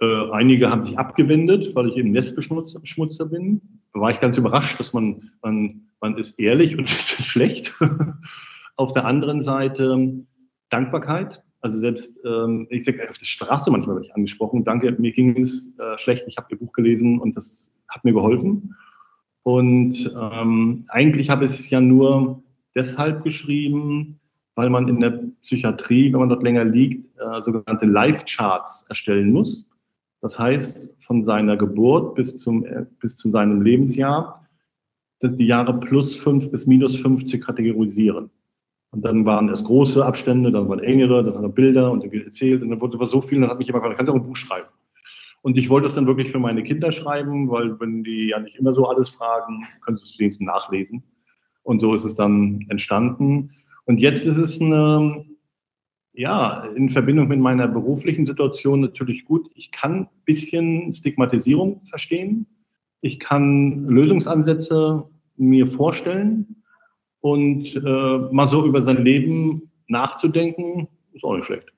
Äh, 0.00 0.30
einige 0.32 0.70
haben 0.70 0.82
sich 0.82 0.98
abgewendet, 0.98 1.74
weil 1.74 1.88
ich 1.88 1.96
eben 1.96 2.12
Nestbeschmutzer 2.12 3.26
bin. 3.26 3.60
Da 3.92 4.00
war 4.00 4.10
ich 4.10 4.20
ganz 4.20 4.38
überrascht, 4.38 4.80
dass 4.80 4.94
man, 4.94 5.30
man 5.42 5.82
man 6.02 6.18
ist 6.18 6.38
ehrlich 6.38 6.76
und 6.76 6.90
ist 6.90 7.10
schlecht. 7.24 7.74
auf 8.76 8.92
der 8.92 9.04
anderen 9.04 9.42
Seite 9.42 10.12
Dankbarkeit. 10.70 11.42
Also 11.62 11.78
selbst, 11.78 12.18
ähm, 12.24 12.66
ich 12.70 12.84
sage 12.84 13.08
auf 13.08 13.18
der 13.18 13.24
Straße 13.24 13.70
manchmal 13.70 13.96
werde 13.96 14.06
ich 14.06 14.14
angesprochen, 14.14 14.64
danke, 14.64 14.92
mir 14.98 15.12
ging 15.12 15.38
es 15.38 15.72
äh, 15.78 15.96
schlecht, 15.96 16.24
ich 16.26 16.36
habe 16.36 16.48
Ihr 16.50 16.58
Buch 16.58 16.72
gelesen 16.72 17.20
und 17.20 17.36
das 17.36 17.72
hat 17.88 18.04
mir 18.04 18.12
geholfen. 18.12 18.74
Und 19.44 20.12
ähm, 20.20 20.84
eigentlich 20.88 21.30
habe 21.30 21.44
ich 21.44 21.52
es 21.52 21.70
ja 21.70 21.80
nur 21.80 22.42
deshalb 22.74 23.22
geschrieben, 23.22 24.18
weil 24.56 24.70
man 24.70 24.88
in 24.88 25.00
der 25.00 25.22
Psychiatrie, 25.42 26.12
wenn 26.12 26.20
man 26.20 26.28
dort 26.28 26.42
länger 26.42 26.64
liegt, 26.64 27.06
äh, 27.18 27.40
sogenannte 27.40 27.86
Life-Charts 27.86 28.86
erstellen 28.88 29.32
muss. 29.32 29.68
Das 30.20 30.38
heißt, 30.38 30.94
von 31.00 31.24
seiner 31.24 31.56
Geburt 31.56 32.16
bis, 32.16 32.36
zum, 32.36 32.64
äh, 32.64 32.86
bis 33.00 33.16
zu 33.16 33.30
seinem 33.30 33.62
Lebensjahr 33.62 34.46
sind 35.18 35.38
die 35.38 35.46
Jahre 35.46 35.78
plus 35.78 36.16
fünf 36.16 36.50
bis 36.50 36.66
minus 36.66 36.96
50 36.96 37.40
kategorisieren. 37.42 38.30
Und 38.92 39.02
dann 39.02 39.24
waren 39.24 39.48
es 39.48 39.64
große 39.64 40.04
Abstände, 40.04 40.52
dann 40.52 40.68
waren 40.68 40.80
engere, 40.80 41.24
dann 41.24 41.34
waren 41.34 41.54
Bilder 41.54 41.90
und 41.90 42.04
dann 42.04 42.12
erzählt 42.12 42.62
und 42.62 42.70
dann 42.70 42.80
wurde 42.80 43.04
so 43.06 43.22
viel, 43.22 43.40
dann 43.40 43.48
hat 43.48 43.58
mich 43.58 43.68
immer 43.68 43.78
gefragt, 43.78 43.96
kannst 43.96 44.08
du 44.08 44.12
auch 44.12 44.16
ein 44.16 44.26
Buch 44.26 44.36
schreiben? 44.36 44.68
Und 45.40 45.56
ich 45.56 45.70
wollte 45.70 45.86
es 45.86 45.94
dann 45.94 46.06
wirklich 46.06 46.30
für 46.30 46.38
meine 46.38 46.62
Kinder 46.62 46.92
schreiben, 46.92 47.50
weil 47.50 47.80
wenn 47.80 48.04
die 48.04 48.28
ja 48.28 48.38
nicht 48.38 48.56
immer 48.56 48.72
so 48.74 48.86
alles 48.86 49.08
fragen, 49.08 49.66
können 49.80 49.96
sie 49.96 50.04
es 50.04 50.18
wenigstens 50.18 50.46
nachlesen. 50.46 51.02
Und 51.62 51.80
so 51.80 51.94
ist 51.94 52.04
es 52.04 52.14
dann 52.14 52.66
entstanden. 52.68 53.52
Und 53.86 53.98
jetzt 53.98 54.26
ist 54.26 54.36
es 54.36 54.60
eine, 54.60 55.24
ja, 56.12 56.64
in 56.76 56.90
Verbindung 56.90 57.28
mit 57.28 57.40
meiner 57.40 57.68
beruflichen 57.68 58.26
Situation 58.26 58.82
natürlich 58.82 59.24
gut. 59.24 59.50
Ich 59.54 59.72
kann 59.72 60.02
ein 60.02 60.08
bisschen 60.26 60.92
Stigmatisierung 60.92 61.80
verstehen. 61.86 62.46
Ich 63.00 63.18
kann 63.18 63.86
Lösungsansätze 63.86 65.08
mir 65.36 65.66
vorstellen 65.66 66.61
und 67.22 67.64
äh, 67.74 68.18
mal 68.34 68.46
so 68.46 68.66
über 68.66 68.82
sein 68.82 69.02
Leben 69.02 69.70
nachzudenken, 69.88 70.88
ist 71.14 71.24
auch 71.24 71.36
nicht 71.36 71.46
schlecht. 71.46 71.68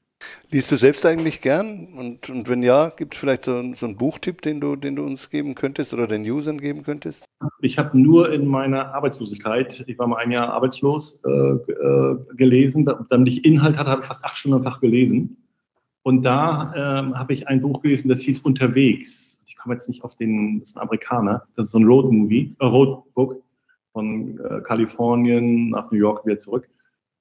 Liest 0.50 0.72
du 0.72 0.76
selbst 0.76 1.04
eigentlich 1.04 1.42
gern? 1.42 1.88
Und, 1.98 2.30
und 2.30 2.48
wenn 2.48 2.62
ja, 2.62 2.88
gibt 2.88 3.14
es 3.14 3.20
vielleicht 3.20 3.44
so, 3.44 3.74
so, 3.74 3.86
einen 3.86 3.96
Buchtipp, 3.96 4.40
den 4.40 4.60
du, 4.60 4.74
den 4.74 4.96
du 4.96 5.04
uns 5.04 5.28
geben 5.28 5.54
könntest 5.54 5.92
oder 5.92 6.06
den 6.06 6.22
Usern 6.22 6.58
geben 6.60 6.82
könntest? 6.82 7.24
Ich 7.60 7.76
habe 7.76 7.98
nur 7.98 8.32
in 8.32 8.46
meiner 8.46 8.94
Arbeitslosigkeit, 8.94 9.84
ich 9.86 9.98
war 9.98 10.06
mal 10.06 10.16
ein 10.16 10.30
Jahr 10.30 10.52
arbeitslos, 10.52 11.20
äh, 11.26 11.30
äh, 11.30 12.16
gelesen. 12.36 12.88
Damit 13.10 13.28
ich 13.28 13.44
Inhalt 13.44 13.76
hatte, 13.76 13.90
habe 13.90 14.02
ich 14.02 14.06
fast 14.06 14.24
acht 14.24 14.38
Stunden 14.38 14.58
am 14.58 14.64
Tag 14.64 14.80
gelesen. 14.80 15.36
Und 16.02 16.22
da 16.22 16.72
äh, 16.74 17.14
habe 17.14 17.34
ich 17.34 17.48
ein 17.48 17.60
Buch 17.60 17.82
gelesen, 17.82 18.08
das 18.08 18.20
hieß 18.20 18.40
Unterwegs 18.40 19.34
komme 19.64 19.74
jetzt 19.74 19.88
nicht 19.88 20.04
auf 20.04 20.14
den, 20.14 20.60
das 20.60 20.70
ist 20.70 20.76
ein 20.76 20.82
Amerikaner, 20.82 21.42
das 21.56 21.66
ist 21.66 21.72
so 21.72 21.78
ein 21.78 21.84
Road-Movie, 21.84 22.54
äh, 22.60 22.64
Roadbook 22.64 23.42
von 23.94 24.38
äh, 24.40 24.60
Kalifornien 24.60 25.70
nach 25.70 25.90
New 25.90 25.98
York 25.98 26.26
wieder 26.26 26.38
zurück. 26.38 26.68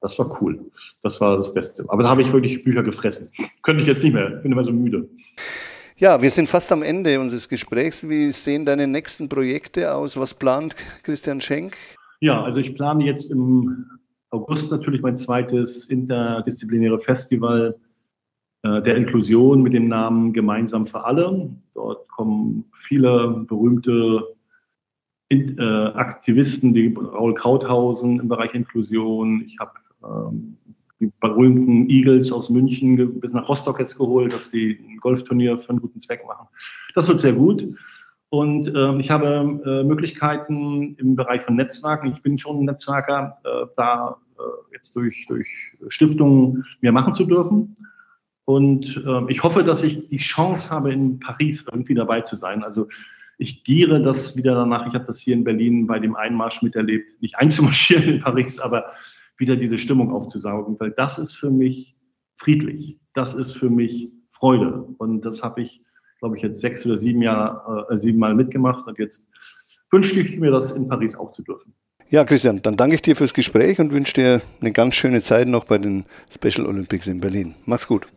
Das 0.02 0.20
war 0.20 0.42
cool. 0.42 0.60
Das 1.02 1.22
war 1.22 1.38
das 1.38 1.54
Beste. 1.54 1.86
Aber 1.88 2.04
da 2.04 2.10
habe 2.10 2.22
ich 2.22 2.34
wirklich 2.34 2.62
Bücher 2.66 2.84
gefressen. 2.84 3.30
Könnte 3.62 3.84
ich 3.84 3.88
jetzt 3.88 4.04
nicht 4.04 4.14
mehr. 4.14 4.30
Bin 4.30 4.52
immer 4.52 4.66
so 4.66 4.74
müde. 4.74 5.08
Ja, 5.96 6.22
wir 6.22 6.32
sind 6.32 6.50
fast 6.50 6.74
am 6.74 6.84
Ende 6.84 7.20
unseres 7.22 7.48
Gesprächs. 7.48 8.08
Wie 8.10 8.32
sehen 8.32 8.66
deine 8.66 8.88
nächsten 8.88 9.30
Projekte 9.30 9.94
aus? 9.94 10.18
Was 10.20 10.34
plant 10.34 10.76
Christian 11.04 11.40
Schenk? 11.40 11.78
Ja, 12.20 12.44
also 12.44 12.60
ich 12.60 12.76
plane 12.76 13.06
jetzt 13.06 13.32
im 13.32 13.86
August 14.32 14.72
natürlich 14.72 15.02
mein 15.02 15.16
zweites 15.16 15.86
interdisziplinäre 15.86 17.00
Festival 17.00 17.76
äh, 18.64 18.82
der 18.82 18.98
Inklusion 18.98 19.62
mit 19.62 19.74
dem 19.74 19.88
Namen 19.88 20.34
Gemeinsam 20.34 20.88
für 20.88 21.06
alle. 21.06 21.50
Dort 21.76 22.10
kommen 22.10 22.66
viele 22.74 23.46
berühmte 23.48 24.33
äh, 25.34 25.86
Aktivisten, 25.96 26.74
die 26.74 26.94
Raul 26.96 27.34
Krauthausen 27.34 28.20
im 28.20 28.28
Bereich 28.28 28.54
Inklusion. 28.54 29.44
Ich 29.46 29.58
habe 29.60 29.72
ähm, 30.04 30.58
die 31.00 31.12
berühmten 31.20 31.90
Eagles 31.90 32.32
aus 32.32 32.50
München 32.50 33.20
bis 33.20 33.34
nach 33.34 33.48
Rostock 33.50 33.80
jetzt 33.80 33.98
geholt, 33.98 34.32
dass 34.32 34.52
die 34.52 34.80
ein 34.88 34.98
Golfturnier 34.98 35.58
für 35.58 35.70
einen 35.70 35.82
guten 35.82 36.00
Zweck 36.00 36.26
machen. 36.28 36.48
Das 36.96 37.08
wird 37.08 37.20
sehr 37.20 37.34
gut. 37.34 37.68
Und 38.30 38.68
äh, 38.68 38.98
ich 38.98 39.12
habe 39.12 39.62
äh, 39.64 39.84
Möglichkeiten 39.84 40.96
im 40.98 41.16
Bereich 41.16 41.44
von 41.44 41.56
Netzwerken. 41.56 42.12
Ich 42.12 42.22
bin 42.22 42.38
schon 42.38 42.60
ein 42.60 42.66
Netzwerker, 42.66 43.38
äh, 43.44 43.68
da 43.76 44.18
äh, 44.40 44.74
jetzt 44.74 44.96
durch, 44.96 45.26
durch 45.28 45.48
Stiftungen 45.90 46.66
mehr 46.82 46.92
machen 46.92 47.14
zu 47.14 47.26
dürfen. 47.26 47.76
Und 48.46 49.02
ähm, 49.08 49.30
ich 49.30 49.44
hoffe, 49.44 49.64
dass 49.64 49.84
ich 49.84 50.10
die 50.10 50.18
Chance 50.18 50.70
habe, 50.70 50.92
in 50.92 51.20
Paris 51.20 51.66
irgendwie 51.72 51.94
dabei 51.94 52.22
zu 52.22 52.36
sein. 52.36 52.64
Also 52.64 52.88
ich 53.38 53.64
giere 53.64 54.02
das 54.02 54.36
wieder 54.38 54.56
danach. 54.56 54.88
Ich 54.88 54.94
habe 54.94 55.06
das 55.06 55.20
hier 55.20 55.34
in 55.34 55.44
Berlin 55.44 55.88
bei 55.88 56.00
dem 56.00 56.16
Einmarsch 56.16 56.62
miterlebt, 56.62 57.22
nicht 57.22 57.36
einzumarschieren 57.38 58.16
in 58.16 58.22
Paris, 58.22 58.60
aber 58.60 58.94
wieder 59.38 59.56
diese 59.56 59.78
Stimmung 59.78 60.12
aufzusaugen, 60.12 60.80
weil 60.80 60.92
das 60.92 61.18
ist 61.18 61.34
für 61.34 61.50
mich 61.50 61.96
friedlich. 62.36 63.00
Das 63.14 63.34
ist 63.34 63.54
für 63.54 63.70
mich 63.70 64.10
Freude. 64.30 64.86
Und 64.98 65.26
das 65.26 65.44
habe 65.44 65.62
ich, 65.62 65.82
glaube 66.20 66.38
ich, 66.38 66.44
jetzt 66.44 66.62
sechs 66.62 66.86
oder 66.86 66.98
sieben 66.98 67.22
Jahre, 67.22 67.88
äh, 67.90 67.98
sieben 67.98 68.20
Mal 68.20 68.36
mitgemacht. 68.36 68.88
Und 68.88 69.00
jetzt 69.00 69.30
wünsche 69.92 70.20
ich 70.20 70.40
mir 70.40 70.52
das 70.52 70.72
in 70.72 70.88
Paris 70.88 71.16
auch 71.16 71.32
zu 71.32 71.44
dürfen. 71.44 71.74
Ja, 72.10 72.26
Christian, 72.26 72.62
dann 72.62 72.78
danke 72.78 72.96
ich 72.96 73.02
dir 73.02 73.16
fürs 73.16 73.34
Gespräch 73.34 73.80
und 73.80 73.92
wünsche 73.92 74.14
dir 74.14 74.42
eine 74.62 74.72
ganz 74.72 74.96
schöne 74.96 75.22
Zeit 75.22 75.48
noch 75.48 75.66
bei 75.66 75.78
den 75.78 76.06
Special 76.30 76.68
Olympics 76.68 77.08
in 77.08 77.22
Berlin. 77.22 77.56
Mach's 77.66 77.88
gut. 77.88 78.08